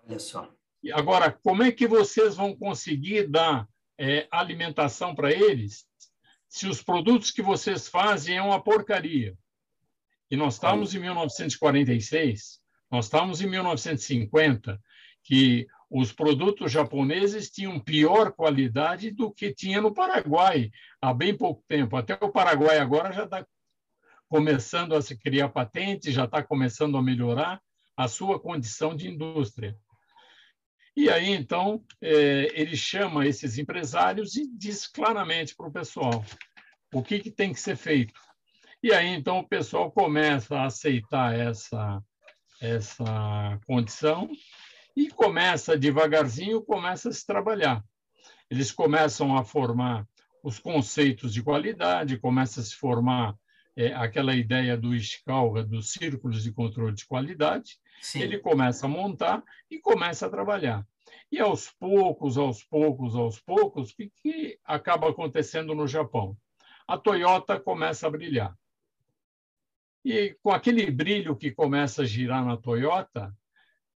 Olha 0.02 0.18
só. 0.18 0.50
Agora, 0.94 1.30
como 1.30 1.62
é 1.62 1.70
que 1.70 1.87
vocês 1.87 2.37
vão 2.37 2.56
conseguir 2.56 3.28
dar 3.28 3.68
é, 3.99 4.26
alimentação 4.30 5.14
para 5.14 5.30
eles 5.30 5.84
se 6.49 6.66
os 6.66 6.82
produtos 6.82 7.30
que 7.30 7.42
vocês 7.42 7.87
fazem 7.87 8.38
é 8.38 8.42
uma 8.42 8.64
porcaria? 8.64 9.37
E 10.30 10.38
nós 10.38 10.54
estamos 10.54 10.94
em 10.94 11.00
1946, 11.00 12.62
nós 12.90 13.04
estamos 13.04 13.42
em 13.42 13.46
1950, 13.46 14.80
que 15.23 15.66
os 15.94 16.10
produtos 16.10 16.72
japoneses 16.72 17.48
tinham 17.48 17.78
pior 17.78 18.32
qualidade 18.32 19.12
do 19.12 19.32
que 19.32 19.54
tinha 19.54 19.80
no 19.80 19.94
Paraguai 19.94 20.72
há 21.00 21.14
bem 21.14 21.36
pouco 21.36 21.62
tempo. 21.68 21.96
Até 21.96 22.18
o 22.20 22.32
Paraguai 22.32 22.78
agora 22.78 23.12
já 23.12 23.22
está 23.22 23.46
começando 24.28 24.92
a 24.96 25.00
se 25.00 25.16
criar 25.16 25.50
patente, 25.50 26.10
já 26.10 26.24
está 26.24 26.42
começando 26.42 26.96
a 26.98 27.02
melhorar 27.02 27.62
a 27.96 28.08
sua 28.08 28.40
condição 28.40 28.96
de 28.96 29.08
indústria. 29.08 29.78
E 30.96 31.08
aí, 31.08 31.30
então, 31.30 31.84
é, 32.02 32.50
ele 32.60 32.76
chama 32.76 33.24
esses 33.24 33.56
empresários 33.56 34.34
e 34.34 34.48
diz 34.48 34.88
claramente 34.88 35.54
para 35.54 35.68
o 35.68 35.72
pessoal 35.72 36.24
o 36.92 37.04
que, 37.04 37.20
que 37.20 37.30
tem 37.30 37.52
que 37.52 37.60
ser 37.60 37.76
feito. 37.76 38.20
E 38.82 38.92
aí, 38.92 39.10
então, 39.10 39.38
o 39.38 39.48
pessoal 39.48 39.92
começa 39.92 40.56
a 40.56 40.66
aceitar 40.66 41.38
essa, 41.38 42.02
essa 42.60 43.60
condição 43.64 44.28
e 44.96 45.08
começa 45.08 45.76
devagarzinho, 45.76 46.62
começa 46.62 47.08
a 47.08 47.12
se 47.12 47.26
trabalhar. 47.26 47.84
Eles 48.50 48.70
começam 48.70 49.36
a 49.36 49.44
formar 49.44 50.06
os 50.42 50.58
conceitos 50.58 51.32
de 51.32 51.42
qualidade, 51.42 52.18
começa 52.18 52.60
a 52.60 52.62
se 52.62 52.76
formar 52.76 53.34
é, 53.76 53.92
aquela 53.94 54.34
ideia 54.34 54.76
do 54.76 54.94
escalga, 54.94 55.64
dos 55.64 55.90
círculos 55.92 56.42
de 56.42 56.52
controle 56.52 56.94
de 56.94 57.06
qualidade. 57.06 57.78
Sim. 58.00 58.20
Ele 58.20 58.38
começa 58.38 58.86
a 58.86 58.88
montar 58.88 59.42
e 59.70 59.80
começa 59.80 60.26
a 60.26 60.30
trabalhar. 60.30 60.86
E 61.32 61.40
aos 61.40 61.70
poucos, 61.70 62.36
aos 62.38 62.62
poucos, 62.62 63.16
aos 63.16 63.40
poucos, 63.40 63.90
o 63.90 63.96
que, 63.96 64.12
que 64.22 64.58
acaba 64.64 65.08
acontecendo 65.08 65.74
no 65.74 65.86
Japão? 65.86 66.36
A 66.86 66.98
Toyota 66.98 67.58
começa 67.58 68.06
a 68.06 68.10
brilhar. 68.10 68.54
E 70.04 70.36
com 70.42 70.50
aquele 70.50 70.90
brilho 70.90 71.34
que 71.34 71.50
começa 71.50 72.02
a 72.02 72.04
girar 72.04 72.44
na 72.44 72.58
Toyota, 72.58 73.34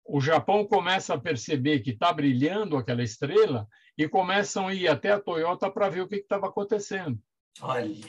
o 0.07 0.21
Japão 0.21 0.65
começa 0.65 1.13
a 1.13 1.19
perceber 1.19 1.81
que 1.81 1.91
está 1.91 2.13
brilhando 2.13 2.77
aquela 2.77 3.03
estrela 3.03 3.67
e 3.97 4.07
começam 4.07 4.67
a 4.67 4.73
ir 4.73 4.87
até 4.87 5.11
a 5.11 5.19
Toyota 5.19 5.69
para 5.69 5.89
ver 5.89 6.01
o 6.01 6.07
que 6.07 6.15
estava 6.15 6.47
acontecendo. 6.47 7.21
Olha. 7.61 8.07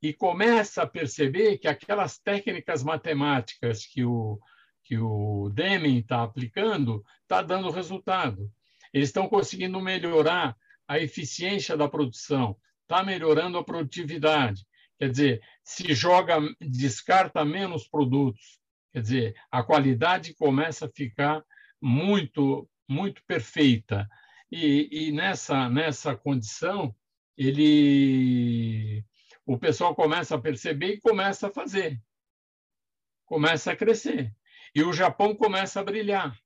E 0.00 0.12
começa 0.12 0.82
a 0.82 0.86
perceber 0.86 1.58
que 1.58 1.66
aquelas 1.66 2.18
técnicas 2.18 2.82
matemáticas 2.82 3.84
que 3.84 4.04
o, 4.04 4.38
que 4.84 4.96
o 4.96 5.50
Deming 5.52 5.98
está 5.98 6.22
aplicando 6.22 7.04
está 7.22 7.42
dando 7.42 7.70
resultado. 7.70 8.50
Eles 8.92 9.08
estão 9.08 9.28
conseguindo 9.28 9.80
melhorar 9.80 10.56
a 10.86 10.98
eficiência 10.98 11.76
da 11.76 11.88
produção, 11.88 12.56
está 12.82 13.02
melhorando 13.02 13.58
a 13.58 13.64
produtividade. 13.64 14.64
Quer 14.98 15.10
dizer, 15.10 15.42
se 15.64 15.94
joga, 15.94 16.38
descarta 16.60 17.44
menos 17.44 17.88
produtos, 17.88 18.61
Quer 18.92 19.00
dizer, 19.00 19.36
a 19.50 19.62
qualidade 19.62 20.34
começa 20.34 20.86
a 20.86 20.90
ficar 20.90 21.42
muito, 21.80 22.68
muito 22.88 23.22
perfeita. 23.26 24.08
E, 24.50 25.08
e 25.08 25.12
nessa, 25.12 25.68
nessa 25.70 26.14
condição, 26.14 26.94
ele, 27.36 29.02
o 29.46 29.58
pessoal 29.58 29.94
começa 29.94 30.34
a 30.34 30.40
perceber 30.40 30.94
e 30.94 31.00
começa 31.00 31.48
a 31.48 31.50
fazer, 31.50 31.98
começa 33.24 33.72
a 33.72 33.76
crescer. 33.76 34.30
E 34.74 34.82
o 34.82 34.92
Japão 34.92 35.34
começa 35.34 35.80
a 35.80 35.84
brilhar. 35.84 36.38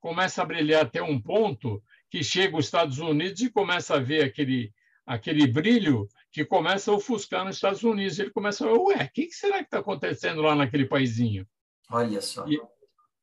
Começa 0.00 0.42
a 0.42 0.46
brilhar 0.46 0.86
até 0.86 1.02
um 1.02 1.20
ponto 1.20 1.82
que 2.10 2.24
chega 2.24 2.56
os 2.56 2.64
Estados 2.64 2.98
Unidos 2.98 3.40
e 3.40 3.50
começa 3.50 3.96
a 3.96 4.00
ver 4.00 4.24
aquele, 4.24 4.72
aquele 5.06 5.46
brilho 5.46 6.08
que 6.30 6.44
começa 6.44 6.90
a 6.90 6.94
ofuscar 6.94 7.44
nos 7.44 7.56
Estados 7.56 7.82
Unidos. 7.82 8.18
Ele 8.18 8.30
começa 8.30 8.66
a 8.66 8.72
ué, 8.72 9.04
o 9.04 9.10
que 9.12 9.30
será 9.30 9.58
que 9.58 9.64
está 9.64 9.78
acontecendo 9.78 10.42
lá 10.42 10.54
naquele 10.54 10.86
paizinho? 10.86 11.46
Olha 11.92 12.22
só. 12.22 12.46
E, 12.48 12.58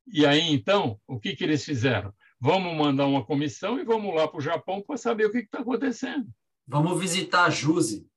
e 0.06 0.24
aí, 0.24 0.52
então, 0.52 0.98
o 1.06 1.18
que, 1.18 1.34
que 1.34 1.42
eles 1.42 1.64
fizeram? 1.64 2.14
Vamos 2.40 2.74
mandar 2.76 3.06
uma 3.06 3.24
comissão 3.24 3.78
e 3.78 3.84
vamos 3.84 4.14
lá 4.14 4.28
para 4.28 4.38
o 4.38 4.40
Japão 4.40 4.80
para 4.80 4.96
saber 4.96 5.26
o 5.26 5.32
que 5.32 5.38
está 5.38 5.58
acontecendo. 5.58 6.26
Vamos 6.66 6.98
visitar 6.98 7.44
a 7.44 7.50
Juse. 7.50 8.08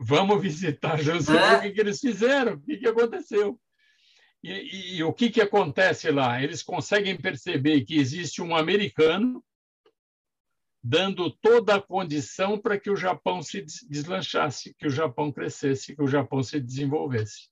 Vamos 0.00 0.40
visitar 0.40 0.94
a 0.94 0.96
Juse 0.96 1.36
é? 1.36 1.56
o 1.58 1.60
que, 1.60 1.70
que 1.72 1.80
eles 1.80 2.00
fizeram, 2.00 2.54
o 2.54 2.60
que, 2.60 2.78
que 2.78 2.88
aconteceu. 2.88 3.60
E, 4.42 4.50
e, 4.50 4.96
e, 4.96 5.04
o 5.04 5.12
que, 5.12 5.30
que 5.30 5.40
acontece 5.40 6.10
lá? 6.10 6.42
Eles 6.42 6.62
conseguem 6.62 7.16
perceber 7.16 7.84
que 7.84 7.96
existe 7.96 8.42
um 8.42 8.56
americano 8.56 9.44
dando 10.82 11.30
toda 11.30 11.76
a 11.76 11.80
condição 11.80 12.58
para 12.58 12.78
que 12.78 12.90
o 12.90 12.96
Japão 12.96 13.42
se 13.42 13.64
deslanchasse, 13.88 14.74
que 14.74 14.86
o 14.86 14.90
Japão 14.90 15.32
crescesse, 15.32 15.94
que 15.94 16.02
o 16.02 16.06
Japão 16.06 16.42
se 16.42 16.60
desenvolvesse. 16.60 17.48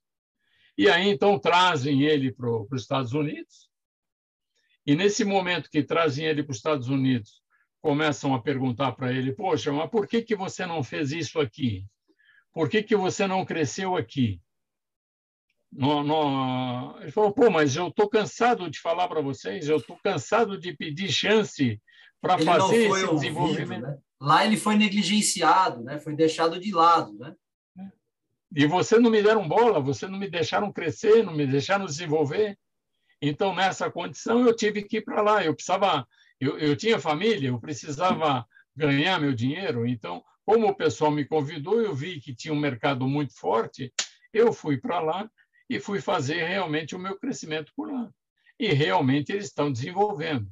E 0.77 0.89
aí, 0.89 1.09
então, 1.09 1.39
trazem 1.39 2.03
ele 2.03 2.33
para 2.33 2.49
os 2.49 2.83
Estados 2.83 3.13
Unidos. 3.13 3.71
E 4.87 4.97
nesse 4.97 5.25
momento 5.25 5.71
que 5.71 5.83
trazem 5.83 6.27
ele 6.27 6.43
para 6.43 6.53
os 6.53 6.57
Estados 6.57 6.89
Unidos, 6.89 7.43
começam 7.81 8.35
a 8.35 8.43
perguntar 8.43 8.93
para 8.93 9.13
ele: 9.13 9.33
Poxa, 9.33 9.73
mas 9.73 9.91
por 9.91 10.07
que, 10.07 10.23
que 10.23 10.35
você 10.35 10.67
não 10.67 10.83
fez 10.83 11.13
isso 11.13 11.39
aqui? 11.41 11.87
Por 12.53 12.69
que, 12.69 12.83
que 12.83 12.97
você 12.97 13.27
não 13.27 13.45
cresceu 13.45 13.97
aqui? 13.97 14.41
No, 15.73 16.03
no... 16.03 16.99
Ele 17.01 17.11
falou, 17.11 17.33
pô, 17.33 17.51
mas 17.51 17.75
eu 17.77 17.89
estou 17.89 18.09
cansado 18.09 18.69
de 18.69 18.79
falar 18.79 19.09
para 19.09 19.23
vocês, 19.23 19.69
eu 19.69 19.79
estou 19.79 19.99
cansado 20.05 20.59
de 20.59 20.77
pedir 20.77 21.11
chance 21.11 21.81
para 22.21 22.39
fazer 22.39 22.85
esse 22.85 23.05
ouvido, 23.05 23.15
desenvolvimento. 23.15 23.83
Né? 23.83 23.99
Lá 24.21 24.45
ele 24.45 24.59
foi 24.59 24.77
negligenciado, 24.77 25.83
né? 25.83 25.99
foi 25.99 26.15
deixado 26.15 26.61
de 26.61 26.73
lado. 26.73 27.15
Né? 27.19 27.35
E 28.55 28.67
você 28.67 28.99
não 28.99 29.11
me 29.11 29.23
deram 29.23 29.49
bola, 29.49 29.81
você 29.81 30.07
não 30.07 30.19
me 30.19 30.29
deixaram 30.29 30.73
crescer, 30.73 31.25
não 31.25 31.35
me 31.35 31.47
deixaram 31.47 31.87
desenvolver. 31.87 32.59
Então, 33.21 33.55
nessa 33.55 33.91
condição, 33.91 34.47
eu 34.47 34.55
tive 34.55 34.83
que 34.83 34.99
ir 34.99 35.03
para 35.03 35.23
lá. 35.23 35.45
Eu 35.45 35.55
precisava, 35.55 36.07
eu, 36.39 36.59
eu 36.59 36.77
tinha 36.77 36.99
família, 36.99 37.49
eu 37.49 37.61
precisava 37.61 38.47
ganhar 38.77 39.19
meu 39.19 39.33
dinheiro. 39.33 39.87
Então, 39.87 40.23
como 40.45 40.69
o 40.69 40.75
pessoal 40.75 41.11
me 41.11 41.25
convidou, 41.25 41.81
eu 41.81 41.95
vi 41.95 42.21
que 42.21 42.35
tinha 42.35 42.53
um 42.53 42.61
mercado 42.61 43.07
muito 43.07 43.35
forte, 43.39 43.93
eu 44.33 44.53
fui 44.53 44.77
para 44.77 45.01
lá 45.01 45.31
e 45.69 45.81
fui 45.81 46.01
fazer 46.01 46.45
realmente 46.45 46.95
o 46.95 46.99
meu 46.99 47.19
crescimento 47.19 47.73
por 47.75 47.91
lá. 47.91 48.11
E 48.59 48.69
realmente 48.69 49.33
eles 49.33 49.47
estão 49.47 49.73
desenvolvendo, 49.73 50.47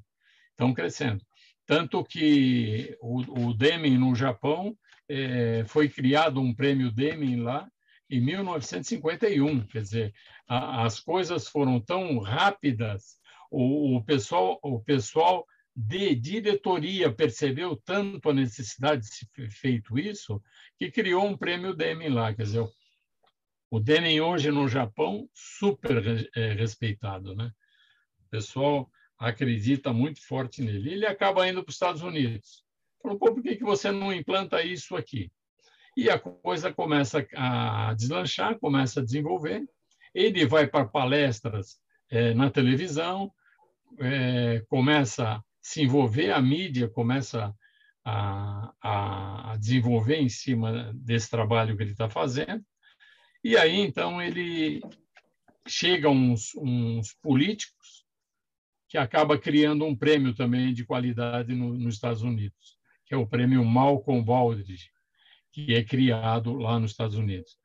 estão 0.53 0.73
crescendo. 0.73 1.23
Tanto 1.67 2.03
que 2.03 2.97
o, 3.01 3.49
o 3.49 3.55
Deming 3.55 3.99
no 3.99 4.15
Japão 4.15 4.75
é, 5.09 5.65
foi 5.67 5.89
criado 5.89 6.41
um 6.41 6.55
prêmio 6.55 6.91
Deming 6.91 7.43
lá 7.43 7.69
em 8.11 8.21
1951. 8.21 9.67
Quer 9.67 9.83
dizer, 9.83 10.15
a, 10.49 10.85
as 10.85 10.99
coisas 11.01 11.49
foram 11.49 11.81
tão 11.81 12.19
rápidas, 12.19 13.19
o, 13.51 13.97
o, 13.97 14.05
pessoal, 14.05 14.59
o 14.63 14.81
pessoal 14.81 15.47
de 15.75 16.15
diretoria 16.15 17.13
percebeu 17.13 17.77
tanto 17.77 18.29
a 18.29 18.35
necessidade 18.35 19.03
de 19.03 19.15
ser 19.15 19.51
feito 19.51 19.99
isso, 19.99 20.43
que 20.79 20.91
criou 20.91 21.25
um 21.25 21.37
prêmio 21.37 21.75
Deming 21.75 22.09
lá. 22.09 22.35
Quer 22.35 22.43
dizer, 22.43 22.69
o 23.71 23.79
Deming 23.79 24.21
hoje 24.21 24.51
no 24.51 24.69
Japão, 24.69 25.29
super 25.33 26.29
é, 26.35 26.53
respeitado. 26.53 27.35
Né? 27.35 27.51
O 28.27 28.31
pessoal 28.31 28.91
acredita 29.19 29.93
muito 29.93 30.27
forte 30.27 30.63
nele. 30.63 30.93
Ele 30.93 31.07
acaba 31.07 31.49
indo 31.49 31.63
para 31.63 31.71
os 31.71 31.77
Estados 31.77 32.03
Unidos. 32.03 32.65
Falou, 33.03 33.19
por 33.19 33.43
que, 33.43 33.57
que 33.57 33.65
você 33.65 33.91
não 33.91 34.13
implanta 34.13 34.63
isso 34.63 34.97
aqui? 34.97 35.31
E 35.97 36.09
a 36.09 36.19
coisa 36.19 36.73
começa 36.73 37.27
a 37.35 37.95
deslanchar, 37.95 38.59
começa 38.59 39.01
a 39.01 39.05
desenvolver. 39.05 39.69
Ele 40.15 40.47
vai 40.47 40.67
para 40.67 40.85
palestras 40.85 41.81
é, 42.11 42.35
na 42.35 42.51
televisão, 42.51 43.33
é, 43.99 44.65
começa 44.69 45.37
a 45.37 45.45
se 45.61 45.83
envolver, 45.83 46.31
a 46.31 46.41
mídia 46.41 46.89
começa 46.89 47.55
a, 48.05 48.73
a, 48.81 49.53
a 49.53 49.57
desenvolver 49.57 50.17
em 50.17 50.29
cima 50.29 50.93
desse 50.95 51.31
trabalho 51.31 51.77
que 51.77 51.83
ele 51.83 51.93
está 51.93 52.09
fazendo. 52.09 52.65
E 53.43 53.57
aí, 53.57 53.77
então, 53.77 54.21
ele 54.21 54.83
chega 55.67 56.09
uns, 56.09 56.55
uns 56.57 57.15
políticos 57.23 58.05
que 58.89 58.99
acaba 58.99 59.39
criando 59.39 59.85
um 59.85 59.95
prêmio 59.95 60.35
também 60.35 60.75
de 60.75 60.85
qualidade 60.85 61.55
no, 61.55 61.75
nos 61.75 61.95
Estados 61.95 62.23
Unidos, 62.23 62.79
que 63.07 63.15
é 63.15 63.17
o 63.17 63.27
prêmio 63.27 63.65
Malcolm 63.65 64.23
Baldrige, 64.23 64.91
que 65.53 65.75
é 65.75 65.83
criado 65.83 66.55
lá 66.55 66.79
nos 66.79 66.93
Estados 66.93 67.17
Unidos. 67.17 67.59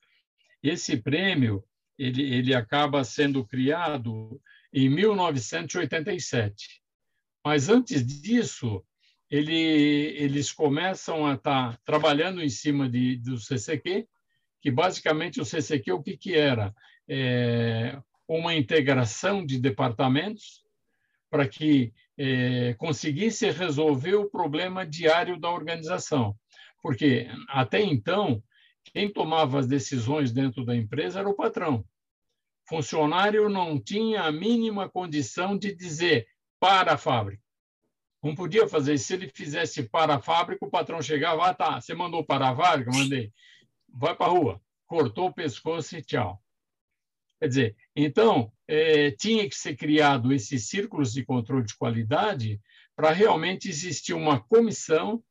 Esse 0.61 0.97
prêmio 0.97 1.63
ele, 1.97 2.23
ele 2.33 2.53
acaba 2.53 3.03
sendo 3.03 3.45
criado 3.45 4.41
em 4.73 4.89
1987. 4.89 6.81
Mas 7.43 7.69
antes 7.69 8.05
disso, 8.05 8.83
ele, 9.29 9.53
eles 9.53 10.51
começam 10.51 11.25
a 11.25 11.35
estar 11.35 11.71
tá 11.71 11.79
trabalhando 11.85 12.41
em 12.41 12.49
cima 12.49 12.89
de, 12.89 13.17
do 13.17 13.37
CCQ, 13.37 14.07
que 14.61 14.71
basicamente 14.71 15.39
o 15.39 15.45
CCQ 15.45 15.91
o 15.93 16.03
que, 16.03 16.17
que 16.17 16.33
era? 16.35 16.73
É 17.07 17.97
uma 18.27 18.55
integração 18.55 19.45
de 19.45 19.59
departamentos 19.59 20.63
para 21.29 21.47
que 21.47 21.93
é, 22.17 22.73
conseguisse 22.75 23.49
resolver 23.51 24.15
o 24.15 24.29
problema 24.29 24.85
diário 24.85 25.39
da 25.39 25.49
organização. 25.49 26.35
Porque 26.85 27.27
até 27.47 27.81
então, 27.81 28.43
quem 28.93 29.11
tomava 29.11 29.57
as 29.57 29.65
decisões 29.65 30.31
dentro 30.31 30.63
da 30.63 30.75
empresa 30.75 31.19
era 31.19 31.27
o 31.27 31.33
patrão. 31.33 31.83
Funcionário 32.69 33.49
não 33.49 33.79
tinha 33.79 34.21
a 34.21 34.31
mínima 34.31 34.87
condição 34.87 35.57
de 35.57 35.73
dizer 35.73 36.27
para 36.59 36.93
a 36.93 36.97
fábrica. 36.97 37.41
Não 38.21 38.35
podia 38.35 38.67
fazer. 38.67 38.99
Se 38.99 39.15
ele 39.15 39.31
fizesse 39.33 39.89
para 39.89 40.17
a 40.17 40.21
fábrica, 40.21 40.63
o 40.63 40.69
patrão 40.69 41.01
chegava, 41.01 41.49
ah, 41.49 41.55
tá, 41.55 41.81
você 41.81 41.95
mandou 41.95 42.23
para 42.23 42.49
a 42.49 42.55
fábrica? 42.55 42.91
Mandei. 42.93 43.33
Vai 43.89 44.15
para 44.15 44.27
a 44.27 44.29
rua. 44.29 44.61
Cortou 44.85 45.29
o 45.29 45.33
pescoço 45.33 45.97
e 45.97 46.03
tchau. 46.03 46.39
Quer 47.39 47.47
dizer, 47.47 47.75
então, 47.95 48.53
é, 48.67 49.09
tinha 49.09 49.49
que 49.49 49.55
ser 49.55 49.75
criado 49.75 50.31
esses 50.31 50.69
círculos 50.69 51.13
de 51.13 51.25
controle 51.25 51.65
de 51.65 51.75
qualidade 51.75 52.61
para 52.95 53.09
realmente 53.09 53.67
existir 53.69 54.13
uma 54.13 54.39
comissão 54.39 55.23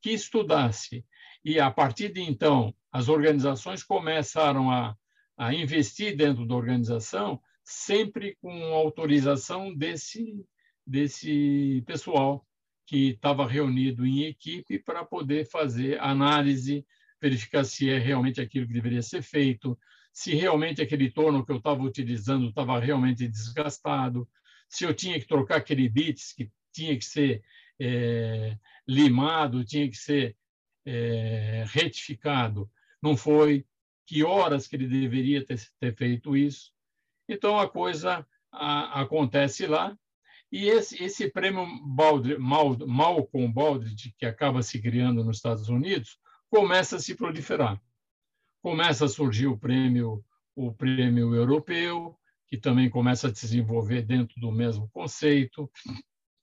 que 0.00 0.10
estudasse. 0.10 1.04
E, 1.44 1.58
a 1.58 1.70
partir 1.70 2.12
de 2.12 2.20
então, 2.20 2.74
as 2.92 3.08
organizações 3.08 3.82
começaram 3.82 4.70
a, 4.70 4.96
a 5.36 5.54
investir 5.54 6.16
dentro 6.16 6.46
da 6.46 6.54
organização, 6.54 7.40
sempre 7.64 8.36
com 8.40 8.50
autorização 8.74 9.74
desse, 9.74 10.44
desse 10.86 11.82
pessoal 11.86 12.46
que 12.86 13.10
estava 13.10 13.46
reunido 13.46 14.04
em 14.04 14.24
equipe 14.24 14.78
para 14.80 15.04
poder 15.04 15.48
fazer 15.48 16.00
análise, 16.00 16.84
verificar 17.20 17.64
se 17.64 17.88
é 17.88 17.98
realmente 17.98 18.40
aquilo 18.40 18.66
que 18.66 18.72
deveria 18.72 19.02
ser 19.02 19.22
feito, 19.22 19.78
se 20.12 20.34
realmente 20.34 20.82
aquele 20.82 21.10
torno 21.10 21.44
que 21.46 21.52
eu 21.52 21.58
estava 21.58 21.82
utilizando 21.82 22.48
estava 22.48 22.80
realmente 22.80 23.28
desgastado, 23.28 24.28
se 24.68 24.84
eu 24.84 24.92
tinha 24.92 25.18
que 25.20 25.26
trocar 25.26 25.58
aquele 25.58 25.88
bits 25.88 26.32
que 26.32 26.50
tinha 26.72 26.96
que 26.96 27.04
ser 27.04 27.42
é, 27.80 28.58
limado, 28.86 29.64
tinha 29.64 29.88
que 29.88 29.96
ser 29.96 30.36
é, 30.84 31.64
retificado. 31.68 32.70
Não 33.02 33.16
foi. 33.16 33.66
Que 34.06 34.22
horas 34.24 34.66
que 34.66 34.76
ele 34.76 34.88
deveria 34.88 35.44
ter, 35.44 35.60
ter 35.78 35.96
feito 35.96 36.36
isso? 36.36 36.72
Então, 37.28 37.58
a 37.58 37.68
coisa 37.68 38.26
a, 38.52 39.00
acontece 39.00 39.66
lá. 39.66 39.96
E 40.52 40.68
esse, 40.68 41.02
esse 41.02 41.30
prêmio 41.30 41.64
Baldry, 41.86 42.36
Mal, 42.36 42.76
Malcolm 42.86 43.52
Baldrige, 43.52 44.12
que 44.18 44.26
acaba 44.26 44.62
se 44.62 44.82
criando 44.82 45.24
nos 45.24 45.36
Estados 45.36 45.68
Unidos, 45.68 46.18
começa 46.50 46.96
a 46.96 46.98
se 46.98 47.14
proliferar. 47.14 47.80
Começa 48.60 49.04
a 49.04 49.08
surgir 49.08 49.46
o 49.46 49.56
prêmio, 49.56 50.24
o 50.56 50.72
prêmio 50.74 51.34
europeu, 51.34 52.18
que 52.48 52.58
também 52.58 52.90
começa 52.90 53.28
a 53.28 53.34
se 53.34 53.42
desenvolver 53.42 54.02
dentro 54.02 54.40
do 54.40 54.50
mesmo 54.50 54.90
conceito 54.90 55.70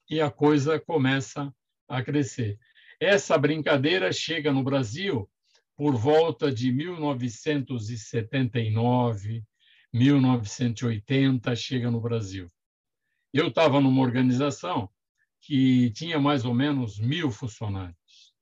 e 0.09 0.21
a 0.21 0.31
coisa 0.31 0.79
começa 0.79 1.53
a 1.87 2.03
crescer. 2.03 2.59
Essa 2.99 3.37
brincadeira 3.37 4.11
chega 4.11 4.51
no 4.51 4.63
Brasil 4.63 5.29
por 5.75 5.95
volta 5.95 6.51
de 6.51 6.71
1979, 6.71 9.45
1980, 9.93 11.55
chega 11.55 11.91
no 11.91 12.01
Brasil. 12.01 12.51
Eu 13.31 13.49
estava 13.49 13.79
numa 13.79 14.01
organização 14.01 14.89
que 15.39 15.91
tinha 15.91 16.19
mais 16.19 16.45
ou 16.45 16.53
menos 16.53 16.99
mil 16.99 17.29
funcionários. 17.29 18.33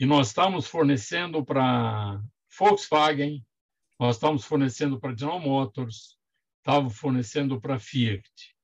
E 0.00 0.06
nós 0.06 0.28
estávamos 0.28 0.66
fornecendo 0.66 1.44
para 1.44 2.20
Volkswagen, 2.58 3.46
nós 3.98 4.16
estávamos 4.16 4.44
fornecendo 4.44 4.98
para 4.98 5.16
General 5.16 5.40
Motors, 5.40 6.18
estávamos 6.60 6.96
fornecendo 6.96 7.60
para 7.60 7.78
Fiat 7.78 8.57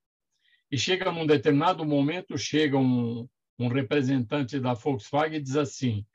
e 0.71 0.77
chega 0.77 1.11
num 1.11 1.25
determinado 1.25 1.85
momento, 1.85 2.37
chega 2.37 2.77
um, 2.77 3.27
um 3.59 3.67
representante 3.67 4.59
da 4.59 4.73
Volkswagen 4.73 5.37
e 5.37 5.41
diz 5.41 5.55
assim, 5.55 6.05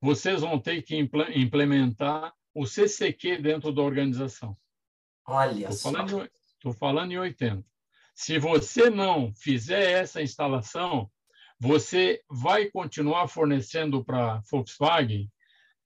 vocês 0.00 0.40
vão 0.40 0.58
ter 0.58 0.82
que 0.82 0.96
implementar 0.96 2.34
o 2.54 2.66
CCQ 2.66 3.38
dentro 3.38 3.72
da 3.72 3.82
organização. 3.82 4.56
Olha 5.26 5.68
Estou 5.68 5.92
falando, 5.92 6.30
Estou 6.54 6.72
falando 6.72 7.12
em 7.12 7.18
80. 7.18 7.64
Se 8.14 8.38
você 8.38 8.90
não 8.90 9.32
fizer 9.34 9.92
essa 9.92 10.20
instalação, 10.20 11.10
você 11.58 12.22
vai 12.28 12.66
continuar 12.66 13.28
fornecendo 13.28 14.04
para 14.04 14.34
a 14.34 14.42
Volkswagen 14.50 15.30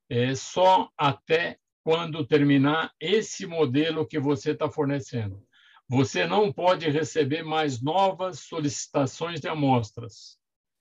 é, 0.09 0.35
só 0.35 0.91
até 0.97 1.59
quando 1.83 2.27
terminar 2.27 2.93
esse 2.99 3.47
modelo 3.47 4.07
que 4.07 4.19
você 4.19 4.53
está 4.53 4.71
fornecendo 4.71 5.45
você 5.88 6.27
não 6.27 6.53
pode 6.53 6.88
receber 6.90 7.42
mais 7.42 7.83
novas 7.83 8.40
solicitações 8.40 9.40
de 9.40 9.49
amostras. 9.49 10.38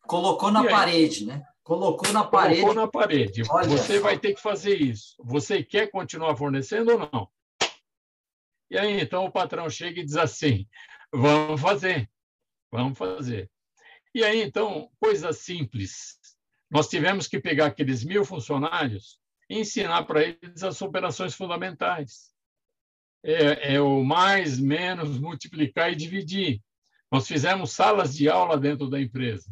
Colocou 0.08 0.52
na 0.52 0.68
parede, 0.68 1.26
né? 1.26 1.46
Colocou 1.64 2.12
na 2.12 2.26
parede. 2.26 2.62
Colocou 2.62 2.82
na 2.82 2.88
parede. 2.90 3.42
Olha 3.50 3.70
você 3.70 3.98
só. 3.98 4.04
vai 4.04 4.20
ter 4.20 4.34
que 4.34 4.42
fazer 4.42 4.82
isso. 4.82 5.16
Você 5.24 5.64
quer 5.64 5.90
continuar 5.90 6.36
fornecendo 6.36 6.92
ou 6.92 7.00
não? 7.00 7.30
E 8.70 8.78
aí, 8.78 9.00
então, 9.00 9.26
o 9.26 9.32
patrão 9.32 9.70
chega 9.70 10.02
e 10.02 10.06
diz 10.06 10.18
assim: 10.18 10.68
vamos 11.14 11.62
fazer, 11.62 12.10
vamos 12.72 12.98
fazer. 12.98 13.50
E 14.14 14.24
aí, 14.24 14.42
então, 14.42 14.90
coisa 15.00 15.32
simples. 15.32 16.18
Nós 16.70 16.90
tivemos 16.90 17.28
que 17.28 17.40
pegar 17.40 17.68
aqueles 17.68 18.04
mil 18.04 18.26
funcionários 18.26 19.20
e 19.50 19.60
ensinar 19.60 20.04
para 20.04 20.24
eles 20.24 20.64
as 20.64 20.82
operações 20.82 21.36
fundamentais. 21.36 22.33
É, 23.24 23.76
é 23.76 23.82
o 23.82 24.04
mais, 24.04 24.60
menos, 24.60 25.18
multiplicar 25.18 25.92
e 25.92 25.96
dividir. 25.96 26.62
Nós 27.12 27.28
fizemos 27.28 27.72
salas 27.72 28.16
de 28.16 28.28
aula 28.28 28.58
dentro 28.58 28.90
da 28.90 29.00
empresa 29.00 29.50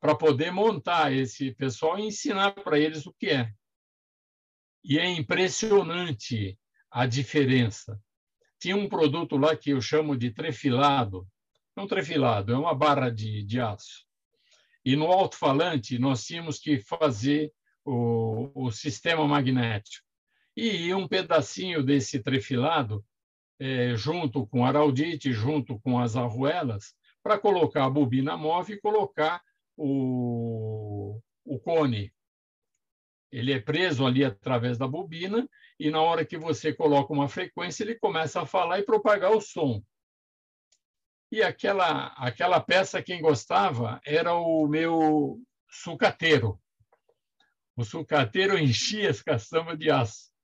para 0.00 0.14
poder 0.14 0.52
montar 0.52 1.12
esse 1.12 1.52
pessoal 1.52 1.98
e 1.98 2.06
ensinar 2.06 2.52
para 2.52 2.78
eles 2.78 3.06
o 3.06 3.12
que 3.12 3.28
é. 3.30 3.52
E 4.84 4.98
é 4.98 5.08
impressionante 5.08 6.58
a 6.90 7.06
diferença. 7.06 8.00
Tinha 8.60 8.76
um 8.76 8.88
produto 8.88 9.36
lá 9.36 9.56
que 9.56 9.70
eu 9.70 9.80
chamo 9.80 10.16
de 10.16 10.30
trefilado. 10.30 11.26
Não 11.76 11.86
trefilado, 11.86 12.52
é 12.52 12.58
uma 12.58 12.74
barra 12.74 13.10
de, 13.10 13.44
de 13.44 13.60
aço. 13.60 14.04
E 14.84 14.96
no 14.96 15.06
alto-falante 15.06 15.98
nós 15.98 16.24
tínhamos 16.24 16.58
que 16.58 16.80
fazer 16.80 17.52
o, 17.84 18.50
o 18.54 18.70
sistema 18.70 19.26
magnético. 19.26 20.07
E 20.60 20.92
um 20.92 21.06
pedacinho 21.06 21.84
desse 21.84 22.18
trefilado, 22.18 23.06
é, 23.60 23.94
junto 23.94 24.44
com 24.44 24.66
araldite, 24.66 25.32
junto 25.32 25.78
com 25.78 26.00
as 26.00 26.16
arruelas, 26.16 26.96
para 27.22 27.38
colocar 27.38 27.84
a 27.84 27.90
bobina 27.90 28.36
móvel 28.36 28.74
e 28.74 28.80
colocar 28.80 29.40
o, 29.76 31.20
o 31.44 31.60
cone. 31.60 32.12
Ele 33.30 33.52
é 33.52 33.60
preso 33.60 34.04
ali 34.04 34.24
através 34.24 34.76
da 34.76 34.88
bobina 34.88 35.48
e 35.78 35.92
na 35.92 36.02
hora 36.02 36.24
que 36.24 36.36
você 36.36 36.74
coloca 36.74 37.12
uma 37.12 37.28
frequência, 37.28 37.84
ele 37.84 37.94
começa 37.94 38.42
a 38.42 38.46
falar 38.46 38.80
e 38.80 38.84
propagar 38.84 39.30
o 39.30 39.40
som. 39.40 39.80
E 41.30 41.40
aquela, 41.40 42.08
aquela 42.16 42.60
peça, 42.60 43.00
quem 43.00 43.22
gostava, 43.22 44.00
era 44.04 44.34
o 44.34 44.66
meu 44.66 45.40
sucateiro. 45.70 46.60
O 47.76 47.84
sucateiro 47.84 48.58
enchia 48.58 49.08
as 49.08 49.22
caçambas 49.22 49.78
de 49.78 49.88
aço. 49.88 50.36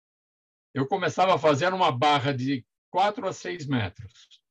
Eu 0.75 0.89
começava 0.89 1.35
a 1.35 1.39
fazer 1.39 1.73
uma 1.73 1.93
barra 1.93 2.35
de 2.35 2.67
4 2.91 3.29
a 3.29 3.33
6 3.33 3.67
metros. 3.67 4.43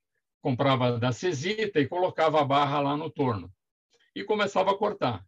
Comprava 0.41 0.97
da 0.97 1.11
cesita 1.11 1.79
e 1.79 1.87
colocava 1.87 2.39
a 2.41 2.45
barra 2.45 2.79
lá 2.79 2.97
no 2.97 3.09
torno. 3.09 3.53
E 4.15 4.23
começava 4.23 4.71
a 4.71 4.77
cortar. 4.77 5.25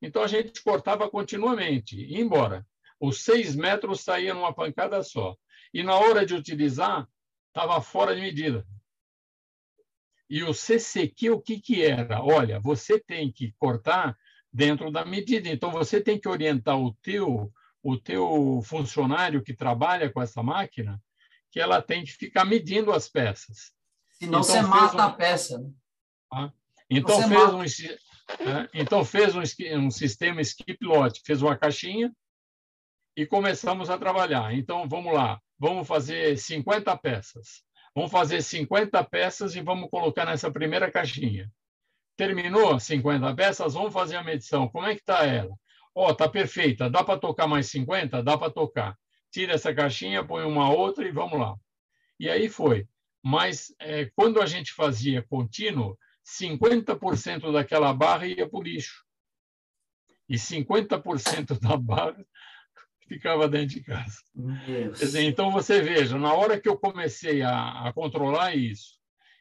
Então, 0.00 0.22
a 0.22 0.26
gente 0.26 0.62
cortava 0.62 1.08
continuamente, 1.10 1.96
ia 1.96 2.20
embora. 2.20 2.66
Os 3.00 3.22
seis 3.24 3.56
metros 3.56 4.02
saíam 4.02 4.36
numa 4.36 4.52
pancada 4.52 5.02
só. 5.02 5.36
E 5.72 5.82
na 5.82 5.96
hora 5.96 6.24
de 6.24 6.34
utilizar, 6.34 7.08
estava 7.48 7.80
fora 7.80 8.14
de 8.14 8.20
medida. 8.20 8.66
E 10.28 10.42
o 10.42 10.52
CCQ, 10.52 11.30
o 11.30 11.40
que, 11.40 11.60
que 11.60 11.82
era? 11.82 12.22
Olha, 12.22 12.60
você 12.60 13.00
tem 13.00 13.32
que 13.32 13.52
cortar 13.58 14.16
dentro 14.52 14.90
da 14.90 15.04
medida. 15.04 15.48
Então, 15.48 15.70
você 15.70 16.00
tem 16.00 16.18
que 16.18 16.28
orientar 16.28 16.78
o 16.78 16.94
teu, 17.02 17.52
o 17.82 17.96
teu 17.96 18.60
funcionário 18.64 19.42
que 19.42 19.54
trabalha 19.54 20.10
com 20.10 20.20
essa 20.20 20.42
máquina 20.42 21.00
que 21.50 21.60
ela 21.60 21.80
tem 21.80 22.04
que 22.04 22.12
ficar 22.12 22.44
medindo 22.44 22.92
as 22.92 23.08
peças. 23.08 23.72
Senão 24.12 24.40
então, 24.40 24.42
você 24.42 24.60
mata 24.62 24.96
um... 24.96 25.00
a 25.00 25.12
peça. 25.12 25.58
Né? 25.58 25.70
Ah, 26.32 26.52
então, 26.90 27.18
fez 27.18 27.30
mata. 27.30 27.54
um, 27.54 28.44
né? 28.44 28.68
então 28.74 29.04
fez 29.04 29.34
um, 29.34 29.42
um 29.78 29.90
sistema 29.90 30.40
skip 30.40 30.84
lot, 30.84 31.20
fez 31.24 31.40
uma 31.40 31.56
caixinha 31.56 32.12
e 33.16 33.26
começamos 33.26 33.88
a 33.90 33.98
trabalhar. 33.98 34.54
Então, 34.54 34.88
vamos 34.88 35.14
lá, 35.14 35.40
vamos 35.58 35.86
fazer 35.86 36.36
50 36.36 36.96
peças. 36.98 37.62
Vamos 37.94 38.12
fazer 38.12 38.42
50 38.42 39.02
peças 39.04 39.56
e 39.56 39.60
vamos 39.60 39.90
colocar 39.90 40.24
nessa 40.24 40.50
primeira 40.50 40.90
caixinha. 40.90 41.50
Terminou 42.16 42.78
50 42.78 43.34
peças, 43.34 43.74
vamos 43.74 43.92
fazer 43.92 44.16
a 44.16 44.22
medição. 44.22 44.68
Como 44.68 44.86
é 44.86 44.94
que 44.94 45.00
está 45.00 45.24
ela? 45.24 45.54
Ó, 45.98 46.10
oh, 46.10 46.14
tá 46.14 46.28
perfeita. 46.28 46.88
Dá 46.88 47.02
para 47.02 47.18
tocar 47.18 47.48
mais 47.48 47.66
50? 47.66 48.22
Dá 48.22 48.38
para 48.38 48.52
tocar. 48.52 48.96
Tira 49.32 49.54
essa 49.54 49.74
caixinha, 49.74 50.24
põe 50.24 50.44
uma 50.44 50.72
outra 50.72 51.04
e 51.04 51.10
vamos 51.10 51.40
lá. 51.40 51.56
E 52.20 52.30
aí 52.30 52.48
foi. 52.48 52.86
Mas 53.20 53.74
é, 53.80 54.08
quando 54.14 54.40
a 54.40 54.46
gente 54.46 54.72
fazia 54.72 55.24
contínuo, 55.24 55.98
50% 56.24 57.50
daquela 57.50 57.92
barra 57.92 58.28
ia 58.28 58.48
para 58.48 58.60
o 58.60 58.62
lixo. 58.62 59.04
E 60.28 60.36
50% 60.36 61.58
da 61.58 61.76
barra 61.76 62.24
ficava 63.08 63.48
dentro 63.48 63.74
de 63.74 63.82
casa. 63.82 64.22
Dizer, 64.92 65.22
então, 65.22 65.50
você 65.50 65.82
veja, 65.82 66.16
na 66.16 66.32
hora 66.32 66.60
que 66.60 66.68
eu 66.68 66.78
comecei 66.78 67.42
a, 67.42 67.88
a 67.88 67.92
controlar 67.92 68.54
isso 68.54 69.00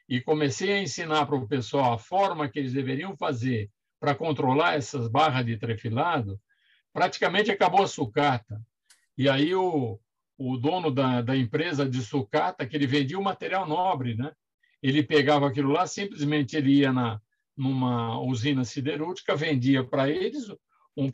e 0.09 0.19
comecei 0.19 0.73
a 0.73 0.81
ensinar 0.81 1.27
para 1.27 1.35
o 1.35 1.47
pessoal 1.47 1.93
a 1.93 1.99
forma 1.99 2.49
que 2.49 2.57
eles 2.57 2.73
deveriam 2.73 3.15
fazer 3.15 3.69
para 3.99 4.15
controlar 4.15 4.73
essas 4.73 5.07
barras 5.07 5.45
de 5.45 5.55
trefilado, 5.55 6.41
praticamente 6.97 7.51
acabou 7.51 7.83
a 7.83 7.87
sucata. 7.87 8.59
E 9.15 9.29
aí 9.29 9.53
o, 9.53 9.99
o 10.35 10.57
dono 10.57 10.89
da, 10.89 11.21
da 11.21 11.37
empresa 11.37 11.87
de 11.87 12.01
sucata, 12.01 12.65
que 12.65 12.75
ele 12.75 12.87
vendia 12.87 13.19
o 13.19 13.23
material 13.23 13.67
nobre, 13.67 14.15
né? 14.15 14.31
ele 14.81 15.03
pegava 15.03 15.47
aquilo 15.47 15.71
lá, 15.71 15.85
simplesmente 15.85 16.57
ele 16.57 16.71
ia 16.71 16.91
na, 16.91 17.21
numa 17.55 18.19
usina 18.19 18.65
siderúrgica, 18.65 19.35
vendia 19.35 19.83
para 19.83 20.09
eles, 20.09 20.51
um, 20.95 21.11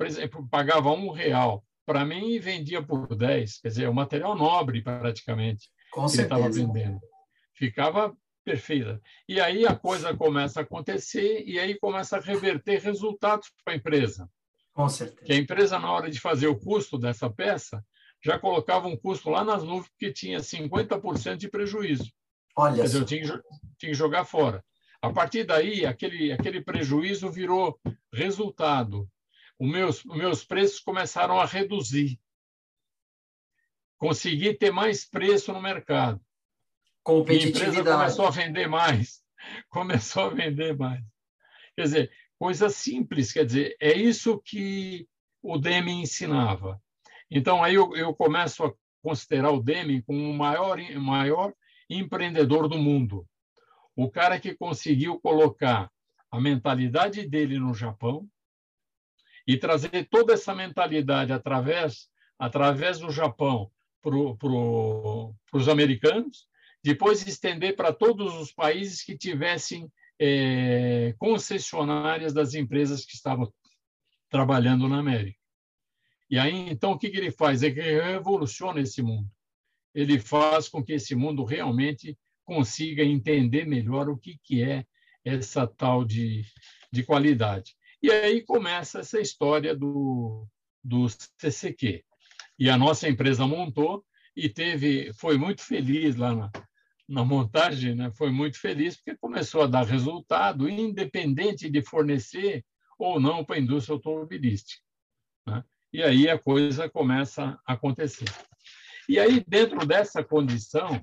pagava 0.50 0.89
um 0.93 1.12
real 1.12 1.62
para 1.86 2.06
mim 2.06 2.39
vendia 2.39 2.82
por 2.82 3.13
10, 3.13 3.60
quer 3.60 3.67
dizer, 3.67 3.89
o 3.89 3.93
material 3.93 4.38
nobre 4.38 4.82
praticamente 4.82 5.69
Com 5.91 6.08
que 6.08 6.22
estava 6.22 6.50
vendendo. 6.50 6.98
Ficava 7.54 8.15
perfeita. 8.46 9.02
E 9.28 9.41
aí 9.41 9.67
a 9.67 9.76
coisa 9.76 10.15
começa 10.15 10.62
a 10.62 10.63
acontecer 10.63 11.43
e 11.46 11.60
aí 11.60 11.78
começa 11.78 12.15
a 12.15 12.22
reverter 12.22 12.80
resultados 12.80 13.52
para 13.65 13.74
a 13.74 13.76
empresa. 13.76 14.30
Com 14.73 14.89
certeza. 14.89 15.23
Que 15.23 15.33
a 15.33 15.38
empresa, 15.38 15.79
na 15.79 15.91
hora 15.91 16.09
de 16.09 16.19
fazer 16.19 16.47
o 16.47 16.59
custo 16.59 16.97
dessa 16.97 17.29
peça, 17.29 17.86
já 18.23 18.39
colocava 18.39 18.88
um 18.88 18.97
custo 18.97 19.29
lá 19.29 19.43
nas 19.43 19.63
nuvens 19.63 19.91
que 19.97 20.12
tinha 20.12 20.39
50% 20.39 21.38
de 21.38 21.49
prejuízo. 21.49 22.12
Olha 22.55 22.77
Quer 22.77 22.83
dizer, 22.83 22.97
eu 22.99 23.05
tinha, 23.05 23.21
tinha 23.77 23.91
que 23.91 23.93
jogar 23.93 24.25
fora. 24.25 24.63
A 25.01 25.12
partir 25.12 25.43
daí, 25.43 25.86
aquele, 25.86 26.31
aquele 26.31 26.62
prejuízo 26.62 27.29
virou 27.29 27.79
resultado 28.12 29.07
os 29.59 29.69
meus, 29.69 30.05
os 30.05 30.17
meus 30.17 30.43
preços 30.43 30.79
começaram 30.79 31.39
a 31.39 31.45
reduzir. 31.45 32.19
Consegui 33.97 34.53
ter 34.53 34.71
mais 34.71 35.05
preço 35.05 35.53
no 35.53 35.62
mercado. 35.62 36.19
Competitividade. 37.03 37.67
a 37.67 37.81
empresa 37.81 37.97
começou 37.97 38.27
a 38.27 38.29
vender 38.29 38.67
mais. 38.67 39.23
Começou 39.69 40.23
a 40.23 40.29
vender 40.29 40.77
mais. 40.77 41.03
Quer 41.75 41.83
dizer, 41.83 42.12
coisa 42.38 42.69
simples, 42.69 43.32
quer 43.32 43.46
dizer, 43.46 43.76
é 43.80 43.93
isso 43.93 44.41
que 44.43 45.08
o 45.41 45.58
Deming 45.58 46.02
ensinava. 46.02 46.82
Então, 47.30 47.63
aí 47.63 47.76
eu, 47.76 47.96
eu 47.96 48.13
começo 48.13 48.63
a 48.63 48.74
considerar 49.02 49.52
o 49.52 49.62
Deming 49.62 50.02
como 50.02 50.30
o 50.30 50.34
maior, 50.34 50.78
maior 51.00 51.54
empreendedor 51.89 52.67
do 52.67 52.78
mundo. 52.78 53.28
O 53.96 54.10
cara 54.10 54.39
que 54.39 54.56
conseguiu 54.56 55.19
colocar 55.19 55.91
a 56.32 56.41
mentalidade 56.41 57.28
dele 57.28 57.60
no 57.60 57.74
Japão, 57.74 58.28
e 59.48 59.58
trazer 59.58 60.08
toda 60.10 60.34
essa 60.34 60.56
mentalidade 60.56 61.32
através, 61.32 62.10
através 62.39 63.00
do 63.00 63.12
Japão 63.12 63.69
para 64.02 64.12
pro, 64.38 65.34
os 65.54 65.69
americanos, 65.69 66.48
depois 66.84 67.26
estender 67.26 67.76
para 67.76 67.93
todos 67.93 68.36
os 68.36 68.52
países 68.52 69.04
que 69.04 69.17
tivessem 69.17 69.91
é, 70.25 71.13
concessionárias 71.17 72.33
das 72.33 72.53
empresas 72.53 73.05
que 73.05 73.13
estavam 73.13 73.53
trabalhando 74.29 74.88
na 74.88 74.99
América. 74.99 75.38
E 76.29 76.39
aí, 76.39 76.69
então, 76.69 76.91
o 76.91 76.97
que, 76.97 77.09
que 77.09 77.17
ele 77.17 77.29
faz? 77.29 77.62
É 77.62 77.69
que 77.69 77.81
revoluciona 77.81 78.79
esse 78.79 79.01
mundo. 79.01 79.29
Ele 79.93 80.17
faz 80.17 80.69
com 80.69 80.81
que 80.81 80.93
esse 80.93 81.13
mundo 81.13 81.43
realmente 81.43 82.17
consiga 82.45 83.03
entender 83.03 83.65
melhor 83.65 84.07
o 84.07 84.17
que, 84.17 84.39
que 84.41 84.63
é 84.63 84.86
essa 85.25 85.67
tal 85.67 86.05
de, 86.05 86.45
de 86.89 87.03
qualidade. 87.03 87.75
E 88.01 88.09
aí 88.09 88.41
começa 88.41 88.99
essa 88.99 89.19
história 89.19 89.75
do, 89.75 90.47
do 90.81 91.05
CCQ. 91.38 92.01
E 92.57 92.69
a 92.69 92.77
nossa 92.77 93.09
empresa 93.09 93.45
montou 93.45 94.05
e 94.33 94.47
teve, 94.47 95.12
foi 95.13 95.38
muito 95.38 95.62
feliz 95.62 96.15
lá 96.15 96.33
na, 96.33 96.51
na 97.08 97.24
montagem, 97.24 97.96
né? 97.96 98.12
foi 98.16 98.32
muito 98.32 98.60
feliz 98.60 98.96
porque 98.96 99.18
começou 99.18 99.63
a 99.63 99.68
dar 99.68 99.86
resultado, 99.86 100.70
independente 100.70 101.70
de 101.70 101.82
fornecer 101.82 102.66
ou 102.98 103.20
não 103.20 103.44
para 103.44 103.56
a 103.58 103.60
indústria 103.60 103.96
automobilística. 103.96 104.82
Né? 105.46 105.63
E 105.92 106.02
aí 106.02 106.30
a 106.30 106.39
coisa 106.39 106.89
começa 106.89 107.60
a 107.66 107.74
acontecer. 107.74 108.30
E 109.08 109.20
aí, 109.20 109.44
dentro 109.46 109.86
dessa 109.86 110.24
condição, 110.24 111.02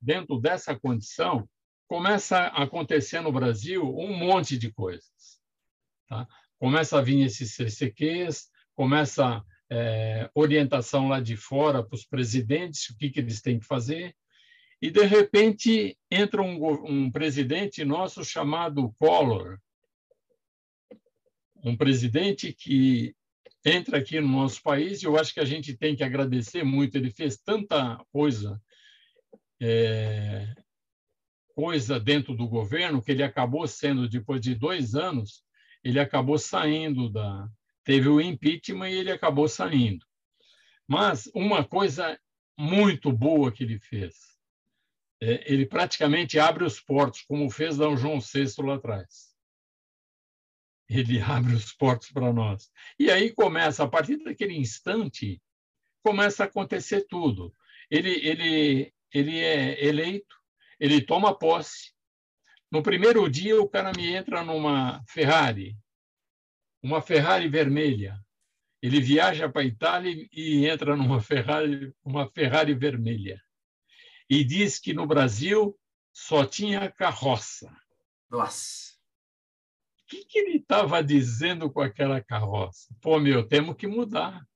dentro 0.00 0.40
dessa 0.40 0.74
condição, 0.74 1.48
começa 1.86 2.38
a 2.38 2.62
acontecer 2.62 3.20
no 3.20 3.30
Brasil 3.30 3.82
um 3.82 4.16
monte 4.16 4.56
de 4.56 4.72
coisas. 4.72 5.40
Tá? 6.08 6.26
Começa 6.58 6.98
a 6.98 7.02
vir 7.02 7.22
esses 7.22 7.54
CCQs, 7.54 8.48
começa 8.74 9.44
é, 9.70 10.30
orientação 10.34 11.08
lá 11.08 11.20
de 11.20 11.36
fora 11.36 11.82
para 11.82 11.94
os 11.94 12.04
presidentes, 12.04 12.88
o 12.90 12.96
que, 12.96 13.10
que 13.10 13.20
eles 13.20 13.40
têm 13.40 13.58
que 13.58 13.66
fazer, 13.66 14.14
e, 14.80 14.90
de 14.90 15.04
repente, 15.04 15.96
entra 16.10 16.42
um, 16.42 16.84
um 16.84 17.10
presidente 17.10 17.84
nosso 17.84 18.24
chamado 18.24 18.92
Collor, 18.98 19.58
um 21.64 21.76
presidente 21.76 22.52
que 22.52 23.14
entra 23.64 23.98
aqui 23.98 24.20
no 24.20 24.28
nosso 24.28 24.62
país, 24.62 25.02
e 25.02 25.06
eu 25.06 25.18
acho 25.18 25.34
que 25.34 25.40
a 25.40 25.44
gente 25.44 25.76
tem 25.76 25.96
que 25.96 26.04
agradecer 26.04 26.62
muito, 26.62 26.96
ele 26.96 27.10
fez 27.10 27.36
tanta 27.36 27.96
coisa 28.12 28.60
é, 29.60 30.54
coisa 31.54 31.98
dentro 31.98 32.34
do 32.34 32.46
governo 32.46 33.02
que 33.02 33.12
ele 33.12 33.22
acabou 33.22 33.66
sendo, 33.66 34.08
depois 34.08 34.40
de 34.40 34.54
dois 34.54 34.94
anos, 34.94 35.42
ele 35.82 35.98
acabou 35.98 36.38
saindo 36.38 37.08
da. 37.08 37.48
Teve 37.86 38.08
o 38.08 38.20
impeachment 38.20 38.90
e 38.90 38.96
ele 38.96 39.12
acabou 39.12 39.48
saindo. 39.48 40.04
Mas 40.88 41.30
uma 41.32 41.64
coisa 41.64 42.18
muito 42.58 43.12
boa 43.12 43.52
que 43.52 43.62
ele 43.62 43.78
fez, 43.78 44.36
é, 45.22 45.50
ele 45.50 45.64
praticamente 45.64 46.36
abre 46.36 46.64
os 46.64 46.80
portos, 46.80 47.22
como 47.22 47.48
fez 47.48 47.76
Dom 47.76 47.96
João 47.96 48.18
VI 48.18 48.52
lá 48.58 48.74
atrás. 48.74 49.36
Ele 50.88 51.20
abre 51.22 51.54
os 51.54 51.72
portos 51.72 52.10
para 52.10 52.32
nós. 52.32 52.72
E 52.98 53.08
aí 53.08 53.32
começa, 53.32 53.84
a 53.84 53.88
partir 53.88 54.16
daquele 54.16 54.56
instante, 54.56 55.40
começa 56.02 56.42
a 56.42 56.46
acontecer 56.46 57.06
tudo. 57.08 57.54
Ele, 57.88 58.10
ele, 58.26 58.92
ele 59.14 59.38
é 59.38 59.84
eleito, 59.84 60.36
ele 60.80 61.00
toma 61.00 61.38
posse. 61.38 61.92
No 62.68 62.82
primeiro 62.82 63.30
dia, 63.30 63.60
o 63.60 63.68
cara 63.68 63.92
me 63.96 64.08
entra 64.08 64.42
numa 64.42 65.04
Ferrari, 65.08 65.76
uma 66.86 67.02
Ferrari 67.02 67.48
vermelha. 67.48 68.16
Ele 68.80 69.00
viaja 69.00 69.48
para 69.48 69.62
a 69.62 69.64
Itália 69.64 70.28
e 70.32 70.66
entra 70.66 70.94
numa 70.94 71.20
Ferrari, 71.20 71.92
uma 72.04 72.30
Ferrari 72.30 72.74
vermelha. 72.74 73.42
E 74.30 74.44
diz 74.44 74.78
que 74.78 74.94
no 74.94 75.04
Brasil 75.04 75.76
só 76.12 76.46
tinha 76.46 76.88
carroça. 76.88 77.76
Nossa! 78.30 78.94
O 80.00 80.06
que, 80.06 80.24
que 80.26 80.38
ele 80.38 80.58
estava 80.58 81.02
dizendo 81.02 81.68
com 81.68 81.80
aquela 81.80 82.22
carroça? 82.22 82.94
Pô, 83.00 83.18
meu, 83.18 83.44
temos 83.44 83.74
que 83.74 83.88
mudar. 83.88 84.46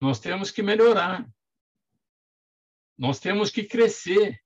Nós 0.00 0.18
temos 0.18 0.50
que 0.50 0.60
melhorar. 0.60 1.24
Nós 2.98 3.20
temos 3.20 3.50
que 3.50 3.62
crescer. 3.62 4.40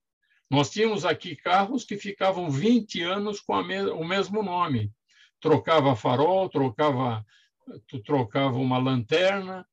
Nós 0.51 0.69
tínhamos 0.69 1.07
aqui 1.07 1.35
carros 1.35 1.85
que 1.85 1.97
ficavam 1.97 2.51
20 2.51 3.03
anos 3.03 3.41
com 3.41 3.63
me 3.63 3.81
o 3.85 4.05
mesmo 4.05 4.43
nome. 4.43 4.93
Trocava 5.41 5.95
farol, 5.95 6.49
trocava, 6.49 7.25
trocava 8.05 8.57
uma 8.57 8.79
lanterna, 8.79 9.67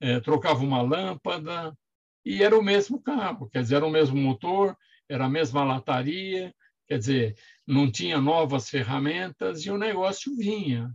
é, 0.00 0.18
trocava 0.20 0.60
uma 0.64 0.80
lâmpada, 0.80 1.76
e 2.24 2.42
era 2.42 2.58
o 2.58 2.62
mesmo 2.62 3.00
carro, 3.02 3.48
quer 3.48 3.62
dizer, 3.62 3.76
era 3.76 3.86
o 3.86 3.90
mesmo 3.90 4.16
motor, 4.16 4.76
era 5.08 5.26
a 5.26 5.28
mesma 5.28 5.64
lataria, 5.64 6.54
quer 6.86 6.98
dizer, 6.98 7.36
não 7.66 7.90
tinha 7.90 8.20
novas 8.20 8.68
ferramentas 8.68 9.64
e 9.64 9.70
o 9.70 9.78
negócio 9.78 10.36
vinha, 10.36 10.86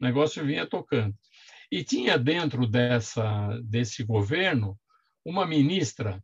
o 0.00 0.04
negócio 0.04 0.44
vinha 0.44 0.66
tocando. 0.66 1.16
E 1.70 1.82
tinha 1.82 2.18
dentro 2.18 2.66
dessa, 2.66 3.58
desse 3.62 4.04
governo 4.04 4.78
uma 5.24 5.46
ministra 5.46 6.22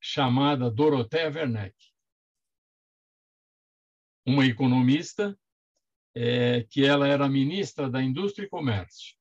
chamada 0.00 0.70
Dorothea 0.70 1.30
Werneck, 1.30 1.74
uma 4.26 4.44
economista 4.44 5.38
é, 6.14 6.64
que 6.68 6.84
ela 6.84 7.08
era 7.08 7.28
ministra 7.28 7.88
da 7.88 8.02
Indústria 8.02 8.46
e 8.46 8.48
Comércio. 8.48 9.14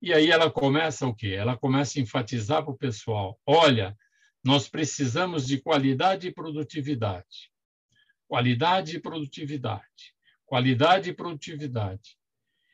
E 0.00 0.12
aí 0.12 0.30
ela 0.30 0.50
começa 0.50 1.06
o 1.06 1.14
quê? 1.14 1.28
Ela 1.28 1.56
começa 1.56 1.98
a 1.98 2.02
enfatizar 2.02 2.64
para 2.64 2.72
o 2.72 2.78
pessoal: 2.78 3.40
olha, 3.46 3.96
nós 4.42 4.68
precisamos 4.68 5.46
de 5.46 5.60
qualidade 5.60 6.28
e 6.28 6.32
produtividade. 6.32 7.52
Qualidade 8.26 8.96
e 8.96 9.00
produtividade. 9.00 10.14
Qualidade 10.44 11.10
e 11.10 11.14
produtividade. 11.14 12.18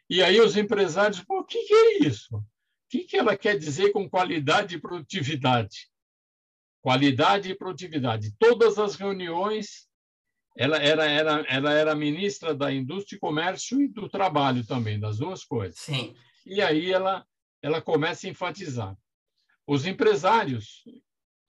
E 0.08 0.22
aí 0.22 0.40
os 0.40 0.56
empresários, 0.56 1.22
o 1.28 1.44
que, 1.44 1.64
que 1.64 1.74
é 1.74 1.98
isso? 2.06 2.36
O 2.36 2.44
que, 2.88 3.04
que 3.04 3.16
ela 3.16 3.36
quer 3.36 3.58
dizer 3.58 3.92
com 3.92 4.08
qualidade 4.08 4.76
e 4.76 4.80
produtividade? 4.80 5.90
Qualidade 6.80 7.50
e 7.50 7.54
produtividade. 7.54 8.34
Todas 8.38 8.78
as 8.78 8.94
reuniões 8.94 9.87
ela 10.58 10.76
era, 10.78 11.06
era, 11.06 11.44
ela 11.48 11.72
era 11.72 11.94
ministra 11.94 12.52
da 12.52 12.72
Indústria 12.72 13.16
e 13.16 13.20
Comércio 13.20 13.80
e 13.80 13.86
do 13.86 14.08
Trabalho 14.08 14.66
também, 14.66 14.98
das 14.98 15.18
duas 15.18 15.44
coisas. 15.44 15.78
Sim. 15.78 16.16
E 16.44 16.60
aí 16.60 16.90
ela, 16.90 17.24
ela 17.62 17.80
começa 17.80 18.26
a 18.26 18.30
enfatizar. 18.30 18.96
Os 19.64 19.86
empresários, 19.86 20.82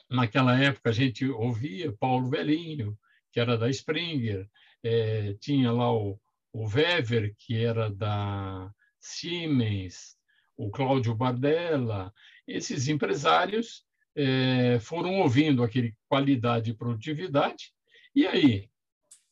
naquela 0.08 0.56
época 0.62 0.92
a 0.92 0.94
gente 0.94 1.28
ouvia 1.28 1.92
Paulo 2.00 2.30
Velinho, 2.30 2.96
que 3.32 3.40
era 3.40 3.58
da 3.58 3.68
Springer, 3.68 4.48
é, 4.84 5.34
tinha 5.42 5.72
lá 5.72 5.92
o, 5.92 6.20
o 6.54 6.68
Weber, 6.68 7.34
que 7.36 7.58
era 7.58 7.90
da 7.90 8.72
Siemens, 9.00 10.18
o 10.56 10.70
Cláudio 10.70 11.16
Bardella, 11.16 12.14
esses 12.48 12.88
empresários 12.88 13.84
é, 14.16 14.78
foram 14.80 15.20
ouvindo 15.20 15.64
aquele 15.64 15.96
qualidade 16.08 16.70
e 16.70 16.76
produtividade, 16.76 17.74
e 18.14 18.28
aí, 18.28 18.70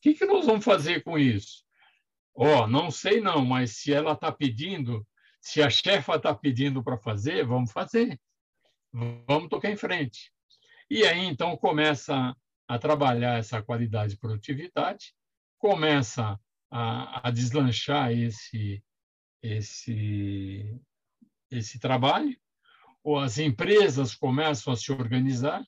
que, 0.01 0.13
que 0.13 0.25
nós 0.25 0.45
vamos 0.45 0.63
fazer 0.63 1.03
com 1.03 1.17
isso? 1.17 1.63
Ó, 2.35 2.63
oh, 2.63 2.67
não 2.67 2.91
sei 2.91 3.19
não, 3.19 3.43
mas 3.43 3.77
se 3.77 3.91
ela 3.91 4.13
está 4.13 4.31
pedindo, 4.31 5.05
se 5.41 5.61
a 5.61 5.69
chefa 5.69 6.15
está 6.15 6.33
pedindo 6.35 6.83
para 6.83 6.97
fazer, 6.97 7.45
vamos 7.45 7.71
fazer. 7.71 8.19
Vamos 8.93 9.49
tocar 9.49 9.71
em 9.71 9.77
frente. 9.77 10.31
E 10.89 11.03
aí, 11.03 11.25
então, 11.25 11.57
começa 11.57 12.35
a 12.67 12.79
trabalhar 12.79 13.39
essa 13.39 13.61
qualidade 13.61 14.13
e 14.13 14.17
produtividade, 14.17 15.13
começa 15.57 16.39
a, 16.69 17.27
a 17.27 17.31
deslanchar 17.31 18.11
esse, 18.11 18.83
esse, 19.41 20.79
esse 21.49 21.79
trabalho, 21.79 22.37
ou 23.03 23.17
as 23.17 23.37
empresas 23.37 24.13
começam 24.13 24.73
a 24.73 24.75
se 24.75 24.91
organizar, 24.91 25.65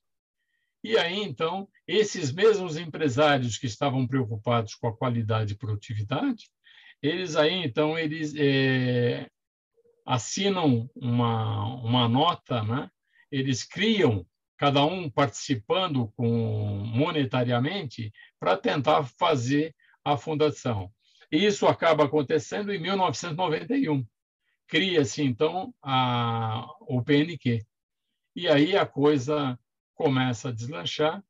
e 0.84 0.98
aí, 0.98 1.22
então, 1.24 1.68
esses 1.88 2.32
mesmos 2.32 2.78
empresários 2.78 3.58
que 3.58 3.65
estavam 3.65 4.08
preocupados 4.08 4.76
com 4.76 4.88
a 4.88 4.96
qualidade 4.96 5.54
e 5.54 5.58
produtividade, 5.58 6.50
eles 7.02 7.36
aí, 7.36 7.54
então, 7.63 7.98
eles 7.98 8.34
é, 8.38 9.30
assinam 10.06 10.89
uma, 10.96 11.65
uma 11.84 12.08
nota, 12.08 12.63
né? 12.63 12.89
eles 13.32 13.63
criam, 13.63 14.26
cada 14.58 14.86
um 14.86 15.10
participando 15.10 16.12
com 16.15 16.84
monetariamente, 16.86 18.12
para 18.39 18.58
tentar 18.58 19.04
fazer 19.04 19.76
a 20.04 20.18
fundação. 20.18 20.92
E 21.32 21.46
isso 21.46 21.68
acaba 21.68 22.06
acontecendo 22.06 22.74
em 22.74 22.80
1991. 22.80 24.06
Cria-se, 24.68 25.24
então, 25.24 25.74
a, 25.82 26.65
o 26.82 27.02
PNQ. 27.04 27.63
E 28.36 28.48
aí 28.48 28.76
a 28.76 28.86
coisa 28.86 29.58
começa 30.00 30.48
a 30.48 30.52
deslanchar. 30.54 31.22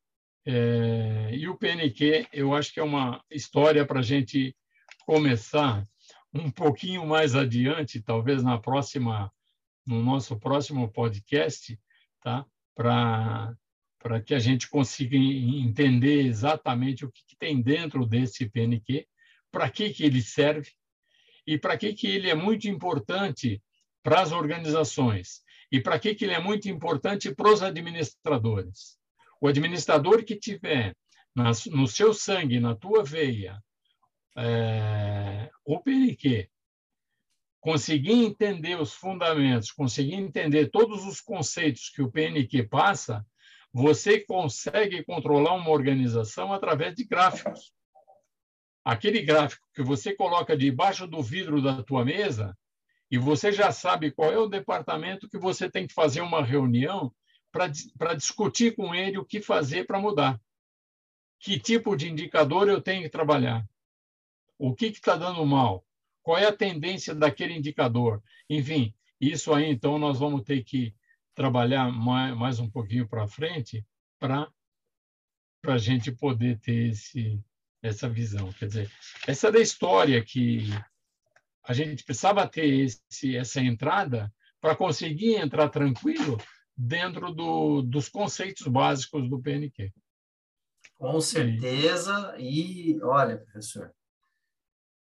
É, 0.46 1.30
e 1.32 1.48
o 1.48 1.56
PNQ, 1.56 2.28
eu 2.32 2.54
acho 2.54 2.72
que 2.72 2.78
é 2.78 2.82
uma 2.84 3.20
história 3.28 3.84
para 3.84 3.98
a 3.98 4.02
gente 4.02 4.56
começar 5.04 5.84
um 6.32 6.48
pouquinho 6.52 7.04
mais 7.04 7.34
adiante, 7.34 8.00
talvez 8.00 8.44
na 8.44 8.58
próxima, 8.58 9.32
no 9.84 10.00
nosso 10.00 10.38
próximo 10.38 10.88
podcast, 10.88 11.76
tá? 12.22 12.46
Para 12.74 13.56
para 13.98 14.18
que 14.18 14.32
a 14.32 14.38
gente 14.38 14.66
consiga 14.66 15.14
entender 15.14 16.24
exatamente 16.24 17.04
o 17.04 17.12
que, 17.12 17.22
que 17.26 17.36
tem 17.36 17.60
dentro 17.60 18.06
desse 18.06 18.48
PNQ, 18.48 19.06
para 19.52 19.68
que, 19.68 19.90
que 19.90 20.04
ele 20.04 20.22
serve 20.22 20.70
e 21.46 21.58
para 21.58 21.76
que, 21.76 21.92
que 21.92 22.06
ele 22.06 22.30
é 22.30 22.34
muito 22.34 22.66
importante 22.66 23.62
para 24.02 24.22
as 24.22 24.32
organizações 24.32 25.42
e 25.70 25.80
para 25.80 25.98
que, 25.98 26.14
que 26.14 26.24
ele 26.24 26.34
é 26.34 26.40
muito 26.40 26.68
importante 26.68 27.34
para 27.34 27.52
os 27.52 27.62
administradores. 27.62 28.98
O 29.40 29.48
administrador 29.48 30.24
que 30.24 30.36
tiver 30.36 30.94
no 31.34 31.86
seu 31.86 32.12
sangue, 32.12 32.58
na 32.58 32.74
tua 32.74 33.04
veia, 33.04 33.62
é, 34.36 35.50
o 35.64 35.78
PNQ, 35.80 36.48
conseguir 37.60 38.12
entender 38.12 38.80
os 38.80 38.92
fundamentos, 38.92 39.70
conseguir 39.70 40.14
entender 40.14 40.70
todos 40.70 41.06
os 41.06 41.20
conceitos 41.20 41.90
que 41.90 42.02
o 42.02 42.10
PNQ 42.10 42.64
passa, 42.64 43.24
você 43.72 44.20
consegue 44.20 45.04
controlar 45.04 45.54
uma 45.54 45.70
organização 45.70 46.52
através 46.52 46.94
de 46.94 47.04
gráficos. 47.04 47.72
Aquele 48.84 49.22
gráfico 49.22 49.64
que 49.74 49.82
você 49.82 50.14
coloca 50.14 50.56
debaixo 50.56 51.06
do 51.06 51.22
vidro 51.22 51.62
da 51.62 51.82
tua 51.82 52.04
mesa, 52.04 52.56
e 53.10 53.18
você 53.18 53.50
já 53.50 53.72
sabe 53.72 54.12
qual 54.12 54.32
é 54.32 54.38
o 54.38 54.46
departamento 54.46 55.28
que 55.28 55.38
você 55.38 55.68
tem 55.68 55.86
que 55.86 55.92
fazer 55.92 56.20
uma 56.20 56.42
reunião 56.42 57.12
para 57.50 58.14
discutir 58.14 58.76
com 58.76 58.94
ele 58.94 59.18
o 59.18 59.24
que 59.24 59.42
fazer 59.42 59.84
para 59.84 59.98
mudar. 59.98 60.40
Que 61.40 61.58
tipo 61.58 61.96
de 61.96 62.08
indicador 62.08 62.68
eu 62.68 62.80
tenho 62.80 63.02
que 63.02 63.08
trabalhar? 63.08 63.68
O 64.56 64.74
que 64.74 64.86
está 64.86 65.16
dando 65.16 65.44
mal? 65.44 65.84
Qual 66.22 66.38
é 66.38 66.46
a 66.46 66.56
tendência 66.56 67.14
daquele 67.14 67.54
indicador? 67.54 68.22
Enfim, 68.48 68.94
isso 69.20 69.52
aí, 69.52 69.68
então, 69.68 69.98
nós 69.98 70.18
vamos 70.18 70.42
ter 70.42 70.62
que 70.62 70.94
trabalhar 71.34 71.90
mais, 71.90 72.36
mais 72.36 72.60
um 72.60 72.70
pouquinho 72.70 73.08
para 73.08 73.26
frente 73.26 73.84
para 74.18 74.52
a 75.66 75.78
gente 75.78 76.12
poder 76.12 76.60
ter 76.60 76.90
esse, 76.90 77.42
essa 77.82 78.08
visão. 78.08 78.52
Quer 78.52 78.66
dizer, 78.66 78.90
essa 79.26 79.48
é 79.48 79.52
da 79.52 79.60
história 79.60 80.22
que 80.22 80.68
a 81.64 81.72
gente 81.72 82.04
precisava 82.04 82.46
ter 82.48 82.66
esse, 82.66 83.36
essa 83.36 83.60
entrada 83.60 84.32
para 84.60 84.76
conseguir 84.76 85.36
entrar 85.36 85.68
tranquilo 85.68 86.38
dentro 86.76 87.32
do, 87.32 87.82
dos 87.82 88.08
conceitos 88.08 88.66
básicos 88.66 89.28
do 89.28 89.40
PNQ. 89.40 89.92
Com 90.96 91.20
certeza. 91.20 92.34
E 92.38 92.98
olha, 93.02 93.38
professor, 93.38 93.92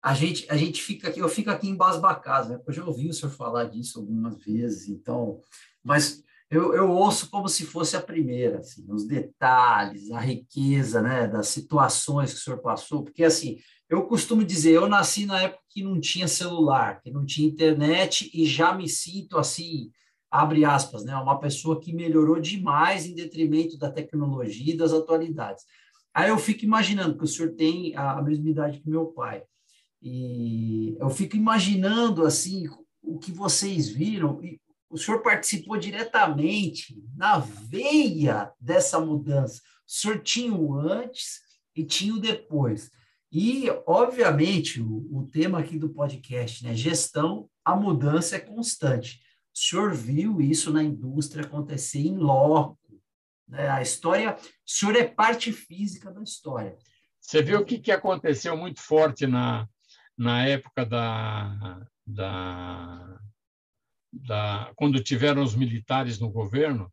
a 0.01 0.13
gente, 0.13 0.45
a 0.49 0.57
gente 0.57 0.81
fica 0.81 1.10
aqui, 1.10 1.19
eu 1.19 1.29
fico 1.29 1.49
aqui 1.49 1.67
embasbacado, 1.67 2.49
né? 2.49 2.62
Eu 2.65 2.73
já 2.73 2.86
ouvi 2.86 3.10
o 3.10 3.13
senhor 3.13 3.31
falar 3.31 3.65
disso 3.65 3.99
algumas 3.99 4.38
vezes, 4.43 4.88
então, 4.88 5.41
mas 5.83 6.23
eu, 6.49 6.73
eu 6.73 6.89
ouço 6.89 7.29
como 7.29 7.49
se 7.49 7.65
fosse 7.65 7.97
a 7.97 8.01
primeira, 8.01 8.60
assim, 8.60 8.86
os 8.89 9.05
detalhes, 9.05 10.12
a 10.12 10.19
riqueza, 10.19 11.01
né, 11.01 11.27
das 11.27 11.49
situações 11.49 12.33
que 12.33 12.39
o 12.39 12.41
senhor 12.41 12.60
passou, 12.60 13.03
porque 13.03 13.23
assim, 13.23 13.57
eu 13.89 14.05
costumo 14.05 14.43
dizer, 14.43 14.71
eu 14.71 14.88
nasci 14.88 15.25
na 15.25 15.41
época 15.41 15.63
que 15.69 15.83
não 15.83 15.99
tinha 15.99 16.27
celular, 16.27 17.01
que 17.01 17.12
não 17.12 17.25
tinha 17.25 17.47
internet 17.47 18.29
e 18.33 18.45
já 18.45 18.73
me 18.73 18.88
sinto 18.88 19.38
assim, 19.38 19.91
abre 20.31 20.63
aspas, 20.63 21.03
né, 21.03 21.15
uma 21.15 21.39
pessoa 21.39 21.79
que 21.79 21.93
melhorou 21.93 22.39
demais 22.39 23.05
em 23.05 23.13
detrimento 23.13 23.77
da 23.77 23.91
tecnologia 23.91 24.73
e 24.73 24.77
das 24.77 24.93
atualidades. 24.93 25.65
Aí 26.13 26.29
eu 26.29 26.38
fico 26.38 26.63
imaginando 26.65 27.17
que 27.17 27.23
o 27.23 27.27
senhor 27.27 27.53
tem 27.55 27.95
a 27.95 28.21
mesma 28.21 28.49
idade 28.49 28.79
que 28.79 28.89
meu 28.89 29.07
pai. 29.07 29.43
E 30.01 30.95
eu 30.99 31.10
fico 31.10 31.36
imaginando 31.36 32.25
assim 32.25 32.67
o 33.01 33.17
que 33.19 33.31
vocês 33.31 33.89
viram 33.89 34.41
e 34.43 34.60
o 34.89 34.97
senhor 34.97 35.21
participou 35.21 35.78
diretamente 35.78 37.02
na 37.15 37.39
veia 37.39 38.52
dessa 38.60 39.00
mudança. 39.00 39.62
O 39.88 39.91
senhor 39.91 40.19
tinha 40.19 40.54
o 40.54 40.80
antes 40.80 41.41
e 41.76 41.84
tinha 41.84 42.13
o 42.13 42.19
depois. 42.19 42.89
E, 43.32 43.69
obviamente, 43.86 44.82
o, 44.82 45.08
o 45.12 45.28
tema 45.32 45.60
aqui 45.60 45.78
do 45.78 45.89
podcast, 45.89 46.63
né? 46.63 46.73
Gestão, 46.73 47.50
a 47.63 47.76
mudança 47.76 48.38
é 48.38 48.39
constante. 48.39 49.19
O 49.54 49.60
senhor 49.60 49.93
viu 49.93 50.41
isso 50.41 50.71
na 50.71 50.84
indústria 50.84 51.43
acontecer 51.43 52.00
em 52.00 52.17
loco. 52.17 52.78
Né? 53.47 53.67
A 53.69 53.82
história, 53.82 54.36
o 54.36 54.69
senhor 54.69 54.95
é 54.95 55.04
parte 55.04 55.52
física 55.52 56.12
da 56.12 56.21
história. 56.21 56.78
Você 57.19 57.41
viu 57.41 57.60
o 57.60 57.65
que, 57.65 57.80
que 57.80 57.91
aconteceu 57.91 58.56
muito 58.56 58.80
forte 58.80 59.28
na, 59.28 59.67
na 60.17 60.47
época 60.47 60.86
da, 60.86 61.86
da 62.06 63.19
da, 64.12 64.72
quando 64.76 65.04
tiveram 65.04 65.43
os 65.43 65.56
militares 65.56 66.20
no 66.20 66.30
governo, 66.30 66.91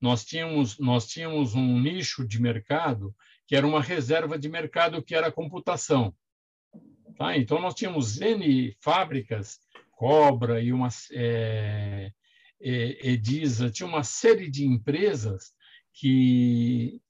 nós 0.00 0.24
tínhamos, 0.24 0.78
nós 0.78 1.06
tínhamos 1.06 1.54
um 1.54 1.80
nicho 1.80 2.26
de 2.26 2.40
mercado 2.40 3.14
que 3.46 3.54
era 3.54 3.66
uma 3.66 3.80
reserva 3.80 4.38
de 4.38 4.48
mercado 4.48 5.02
que 5.02 5.14
era 5.14 5.28
a 5.28 5.32
computação. 5.32 6.14
Tá? 7.16 7.36
Então, 7.36 7.60
nós 7.60 7.74
tínhamos 7.74 8.20
N 8.20 8.76
fábricas, 8.80 9.60
Cobra 9.92 10.60
e 10.60 10.72
uma 10.72 10.88
é, 11.12 12.12
é, 12.60 13.08
Edisa, 13.08 13.70
tinha 13.70 13.88
uma 13.88 14.02
série 14.02 14.50
de 14.50 14.66
empresas 14.66 15.54
que 15.94 17.00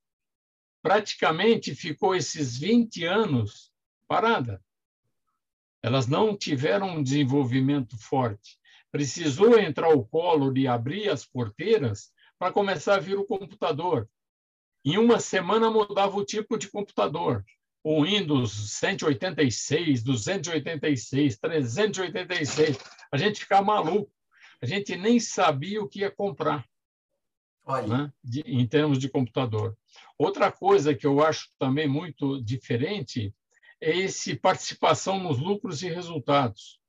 praticamente 0.80 1.74
ficou 1.74 2.14
esses 2.14 2.56
20 2.56 3.04
anos 3.04 3.72
parada. 4.06 4.62
Elas 5.82 6.06
não 6.06 6.36
tiveram 6.36 6.96
um 6.96 7.02
desenvolvimento 7.02 7.98
forte 7.98 8.56
precisou 8.90 9.58
entrar 9.58 9.88
o 9.90 10.04
Collor 10.04 10.56
e 10.56 10.66
abrir 10.66 11.08
as 11.08 11.24
porteiras 11.24 12.10
para 12.38 12.52
começar 12.52 12.96
a 12.96 13.00
vir 13.00 13.18
o 13.18 13.24
computador. 13.24 14.08
Em 14.84 14.98
uma 14.98 15.18
semana 15.18 15.70
mudava 15.70 16.16
o 16.16 16.24
tipo 16.24 16.56
de 16.56 16.68
computador. 16.68 17.44
O 17.82 18.04
Windows 18.04 18.52
186, 18.72 20.02
286, 20.02 21.38
386. 21.38 22.78
A 23.12 23.16
gente 23.16 23.40
ficava 23.40 23.64
maluco. 23.64 24.12
A 24.62 24.66
gente 24.66 24.96
nem 24.96 25.20
sabia 25.20 25.82
o 25.82 25.88
que 25.88 26.00
ia 26.00 26.10
comprar. 26.10 26.64
Né? 27.88 28.12
De, 28.22 28.40
em 28.42 28.66
termos 28.66 28.98
de 28.98 29.08
computador. 29.08 29.76
Outra 30.18 30.52
coisa 30.52 30.94
que 30.94 31.06
eu 31.06 31.24
acho 31.24 31.48
também 31.58 31.88
muito 31.88 32.40
diferente 32.42 33.34
é 33.80 33.96
esse 33.96 34.36
participação 34.36 35.18
nos 35.18 35.38
lucros 35.38 35.82
e 35.82 35.88
resultados. 35.88 36.80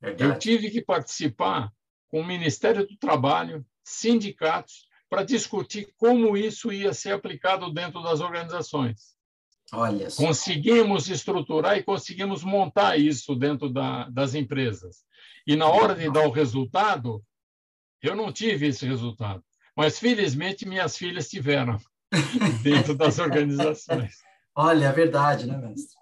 Eu 0.00 0.38
tive 0.38 0.70
que 0.70 0.80
participar 0.80 1.72
com 2.08 2.20
o 2.20 2.26
Ministério 2.26 2.86
do 2.86 2.96
Trabalho, 2.96 3.64
sindicatos, 3.84 4.86
para 5.10 5.24
discutir 5.24 5.92
como 5.96 6.36
isso 6.36 6.72
ia 6.72 6.92
ser 6.92 7.12
aplicado 7.12 7.72
dentro 7.72 8.02
das 8.02 8.20
organizações. 8.20 9.16
Olha 9.72 10.08
só. 10.08 10.24
Conseguimos 10.24 11.08
estruturar 11.08 11.76
e 11.76 11.82
conseguimos 11.82 12.42
montar 12.42 12.98
isso 12.98 13.34
dentro 13.34 13.68
da, 13.68 14.08
das 14.08 14.34
empresas. 14.34 15.04
E 15.46 15.56
na 15.56 15.66
hora 15.66 15.94
de 15.94 16.10
dar 16.10 16.26
o 16.26 16.30
resultado, 16.30 17.22
eu 18.02 18.14
não 18.14 18.32
tive 18.32 18.66
esse 18.66 18.86
resultado. 18.86 19.42
Mas, 19.76 19.98
felizmente, 19.98 20.66
minhas 20.66 20.96
filhas 20.96 21.28
tiveram 21.28 21.78
dentro 22.62 22.94
das 22.94 23.18
organizações. 23.18 24.16
Olha, 24.54 24.86
é 24.86 24.92
verdade, 24.92 25.46
né, 25.46 25.56
mestre? 25.56 25.96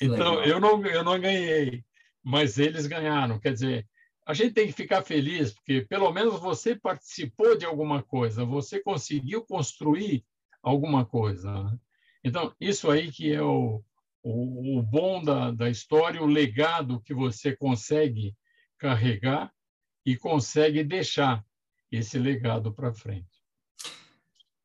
então, 0.00 0.44
eu 0.44 0.60
não, 0.60 0.84
eu 0.86 1.02
não 1.02 1.18
ganhei 1.18 1.84
mas 2.22 2.58
eles 2.58 2.86
ganharam. 2.86 3.38
Quer 3.38 3.52
dizer, 3.52 3.88
a 4.26 4.34
gente 4.34 4.52
tem 4.52 4.66
que 4.66 4.72
ficar 4.72 5.02
feliz, 5.02 5.54
porque 5.54 5.82
pelo 5.82 6.12
menos 6.12 6.38
você 6.38 6.76
participou 6.76 7.56
de 7.56 7.64
alguma 7.64 8.02
coisa, 8.02 8.44
você 8.44 8.80
conseguiu 8.80 9.44
construir 9.44 10.24
alguma 10.62 11.06
coisa. 11.06 11.50
Né? 11.64 11.78
Então, 12.22 12.54
isso 12.60 12.90
aí 12.90 13.10
que 13.10 13.32
é 13.32 13.42
o, 13.42 13.82
o, 14.22 14.78
o 14.78 14.82
bom 14.82 15.22
da, 15.22 15.50
da 15.50 15.70
história, 15.70 16.22
o 16.22 16.26
legado 16.26 17.00
que 17.00 17.14
você 17.14 17.56
consegue 17.56 18.36
carregar 18.76 19.52
e 20.04 20.16
consegue 20.16 20.84
deixar 20.84 21.44
esse 21.90 22.18
legado 22.18 22.72
para 22.72 22.92
frente. 22.92 23.37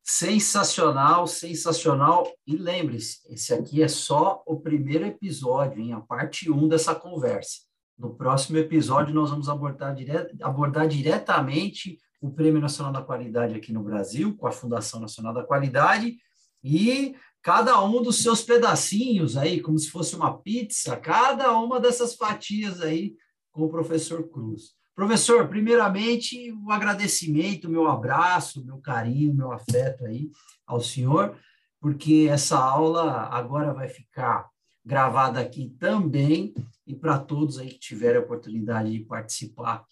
Sensacional, 0.06 1.26
sensacional. 1.26 2.30
E 2.46 2.54
lembre-se, 2.56 3.20
esse 3.32 3.54
aqui 3.54 3.82
é 3.82 3.88
só 3.88 4.42
o 4.46 4.60
primeiro 4.60 5.06
episódio, 5.06 5.80
hein? 5.80 5.94
a 5.94 6.00
parte 6.00 6.50
1 6.50 6.68
dessa 6.68 6.94
conversa. 6.94 7.62
No 7.98 8.14
próximo 8.14 8.58
episódio, 8.58 9.14
nós 9.14 9.30
vamos 9.30 9.48
abordar, 9.48 9.94
dire... 9.94 10.12
abordar 10.42 10.86
diretamente 10.86 11.98
o 12.20 12.30
Prêmio 12.30 12.60
Nacional 12.60 12.92
da 12.92 13.00
Qualidade 13.02 13.54
aqui 13.54 13.72
no 13.72 13.82
Brasil, 13.82 14.36
com 14.36 14.46
a 14.46 14.52
Fundação 14.52 15.00
Nacional 15.00 15.32
da 15.32 15.42
Qualidade, 15.42 16.16
e 16.62 17.14
cada 17.42 17.82
um 17.82 18.02
dos 18.02 18.22
seus 18.22 18.42
pedacinhos 18.42 19.38
aí, 19.38 19.60
como 19.60 19.78
se 19.78 19.90
fosse 19.90 20.14
uma 20.16 20.36
pizza, 20.36 20.96
cada 20.96 21.56
uma 21.56 21.80
dessas 21.80 22.14
fatias 22.14 22.82
aí 22.82 23.14
com 23.52 23.62
o 23.62 23.70
professor 23.70 24.28
Cruz. 24.28 24.74
Professor, 24.94 25.48
primeiramente, 25.48 26.52
o 26.52 26.66
um 26.66 26.70
agradecimento, 26.70 27.68
meu 27.68 27.88
abraço, 27.88 28.64
meu 28.64 28.78
carinho, 28.78 29.34
meu 29.34 29.50
afeto 29.50 30.06
aí 30.06 30.30
ao 30.64 30.80
senhor, 30.80 31.36
porque 31.80 32.28
essa 32.30 32.56
aula 32.56 33.28
agora 33.30 33.74
vai 33.74 33.88
ficar 33.88 34.48
gravada 34.84 35.40
aqui 35.40 35.74
também 35.80 36.54
e 36.86 36.94
para 36.94 37.18
todos 37.18 37.58
aí 37.58 37.70
que 37.70 37.78
tiverem 37.78 38.18
a 38.18 38.24
oportunidade 38.24 38.92
de 38.92 39.00
participar, 39.00 39.84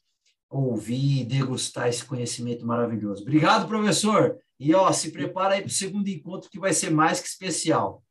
ouvir 0.48 1.22
e 1.22 1.24
degustar 1.24 1.88
esse 1.88 2.04
conhecimento 2.04 2.64
maravilhoso. 2.64 3.22
Obrigado, 3.22 3.66
professor. 3.66 4.38
E 4.60 4.74
ó, 4.74 4.92
se 4.92 5.10
prepara 5.10 5.54
aí 5.54 5.62
para 5.62 5.68
o 5.68 5.72
segundo 5.72 6.06
encontro 6.08 6.48
que 6.48 6.60
vai 6.60 6.72
ser 6.72 6.90
mais 6.90 7.20
que 7.20 7.26
especial. 7.26 8.04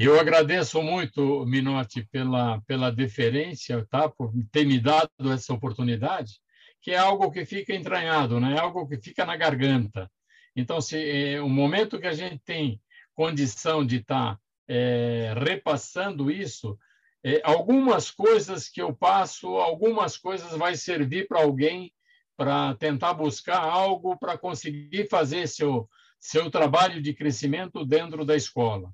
E 0.00 0.04
eu 0.06 0.18
agradeço 0.18 0.82
muito, 0.82 1.44
Minotti, 1.44 2.02
pela, 2.04 2.58
pela 2.62 2.90
deferência, 2.90 3.86
tá? 3.90 4.08
por 4.08 4.32
ter 4.50 4.64
me 4.64 4.80
dado 4.80 5.30
essa 5.30 5.52
oportunidade, 5.52 6.40
que 6.80 6.92
é 6.92 6.96
algo 6.96 7.30
que 7.30 7.44
fica 7.44 7.74
entranhado, 7.74 8.40
né? 8.40 8.54
é 8.54 8.58
algo 8.58 8.88
que 8.88 8.96
fica 8.96 9.26
na 9.26 9.36
garganta. 9.36 10.10
Então, 10.56 10.80
se 10.80 10.96
é, 10.96 11.42
o 11.42 11.50
momento 11.50 12.00
que 12.00 12.06
a 12.06 12.14
gente 12.14 12.38
tem 12.38 12.80
condição 13.14 13.84
de 13.84 13.96
estar 13.96 14.36
tá, 14.36 14.40
é, 14.66 15.34
repassando 15.36 16.30
isso, 16.30 16.78
é, 17.22 17.42
algumas 17.44 18.10
coisas 18.10 18.70
que 18.70 18.80
eu 18.80 18.96
passo, 18.96 19.48
algumas 19.56 20.16
coisas 20.16 20.56
vai 20.56 20.76
servir 20.76 21.28
para 21.28 21.42
alguém 21.42 21.92
para 22.38 22.74
tentar 22.76 23.12
buscar 23.12 23.60
algo 23.60 24.18
para 24.18 24.38
conseguir 24.38 25.10
fazer 25.10 25.46
seu, 25.46 25.86
seu 26.18 26.50
trabalho 26.50 27.02
de 27.02 27.12
crescimento 27.12 27.84
dentro 27.84 28.24
da 28.24 28.34
escola. 28.34 28.90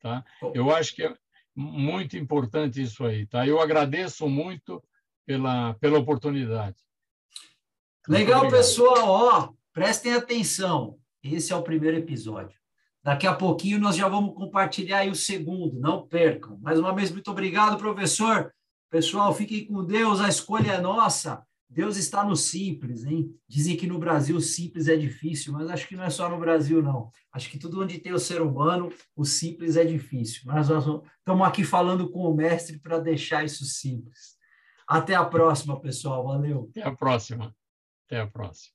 Tá? 0.00 0.24
Eu 0.54 0.74
acho 0.74 0.94
que 0.94 1.02
é 1.02 1.14
muito 1.54 2.16
importante 2.16 2.80
isso 2.80 3.04
aí. 3.04 3.26
Tá? 3.26 3.46
Eu 3.46 3.60
agradeço 3.60 4.28
muito 4.28 4.82
pela, 5.26 5.74
pela 5.74 5.98
oportunidade. 5.98 6.76
Legal, 8.08 8.48
pessoal. 8.48 9.08
Ó, 9.08 9.52
prestem 9.72 10.14
atenção. 10.14 10.98
Esse 11.22 11.52
é 11.52 11.56
o 11.56 11.62
primeiro 11.62 11.96
episódio. 11.96 12.58
Daqui 13.02 13.26
a 13.26 13.34
pouquinho 13.34 13.78
nós 13.78 13.96
já 13.96 14.08
vamos 14.08 14.34
compartilhar 14.34 14.98
aí 14.98 15.10
o 15.10 15.14
segundo. 15.14 15.78
Não 15.78 16.06
percam. 16.06 16.58
Mais 16.58 16.78
uma 16.78 16.94
vez, 16.94 17.10
muito 17.10 17.30
obrigado, 17.30 17.78
professor. 17.78 18.52
Pessoal, 18.90 19.34
fiquem 19.34 19.66
com 19.66 19.84
Deus. 19.84 20.20
A 20.20 20.28
escolha 20.28 20.72
é 20.72 20.80
nossa. 20.80 21.42
Deus 21.70 21.98
está 21.98 22.24
no 22.24 22.34
simples, 22.34 23.04
hein? 23.04 23.30
Dizem 23.46 23.76
que 23.76 23.86
no 23.86 23.98
Brasil 23.98 24.36
o 24.36 24.40
simples 24.40 24.88
é 24.88 24.96
difícil, 24.96 25.52
mas 25.52 25.68
acho 25.68 25.86
que 25.86 25.96
não 25.96 26.04
é 26.04 26.10
só 26.10 26.28
no 26.28 26.38
Brasil, 26.38 26.82
não. 26.82 27.10
Acho 27.30 27.50
que 27.50 27.58
tudo 27.58 27.82
onde 27.82 27.98
tem 27.98 28.12
o 28.12 28.18
ser 28.18 28.40
humano, 28.40 28.90
o 29.14 29.24
simples 29.24 29.76
é 29.76 29.84
difícil. 29.84 30.42
Mas 30.46 30.70
nós 30.70 30.84
estamos 31.18 31.46
aqui 31.46 31.62
falando 31.64 32.10
com 32.10 32.20
o 32.20 32.34
mestre 32.34 32.78
para 32.78 32.98
deixar 32.98 33.44
isso 33.44 33.64
simples. 33.66 34.38
Até 34.86 35.14
a 35.14 35.24
próxima, 35.24 35.78
pessoal. 35.78 36.26
Valeu. 36.26 36.70
Até 36.70 36.82
a 36.82 36.94
próxima. 36.94 37.54
Até 38.06 38.20
a 38.20 38.26
próxima. 38.26 38.72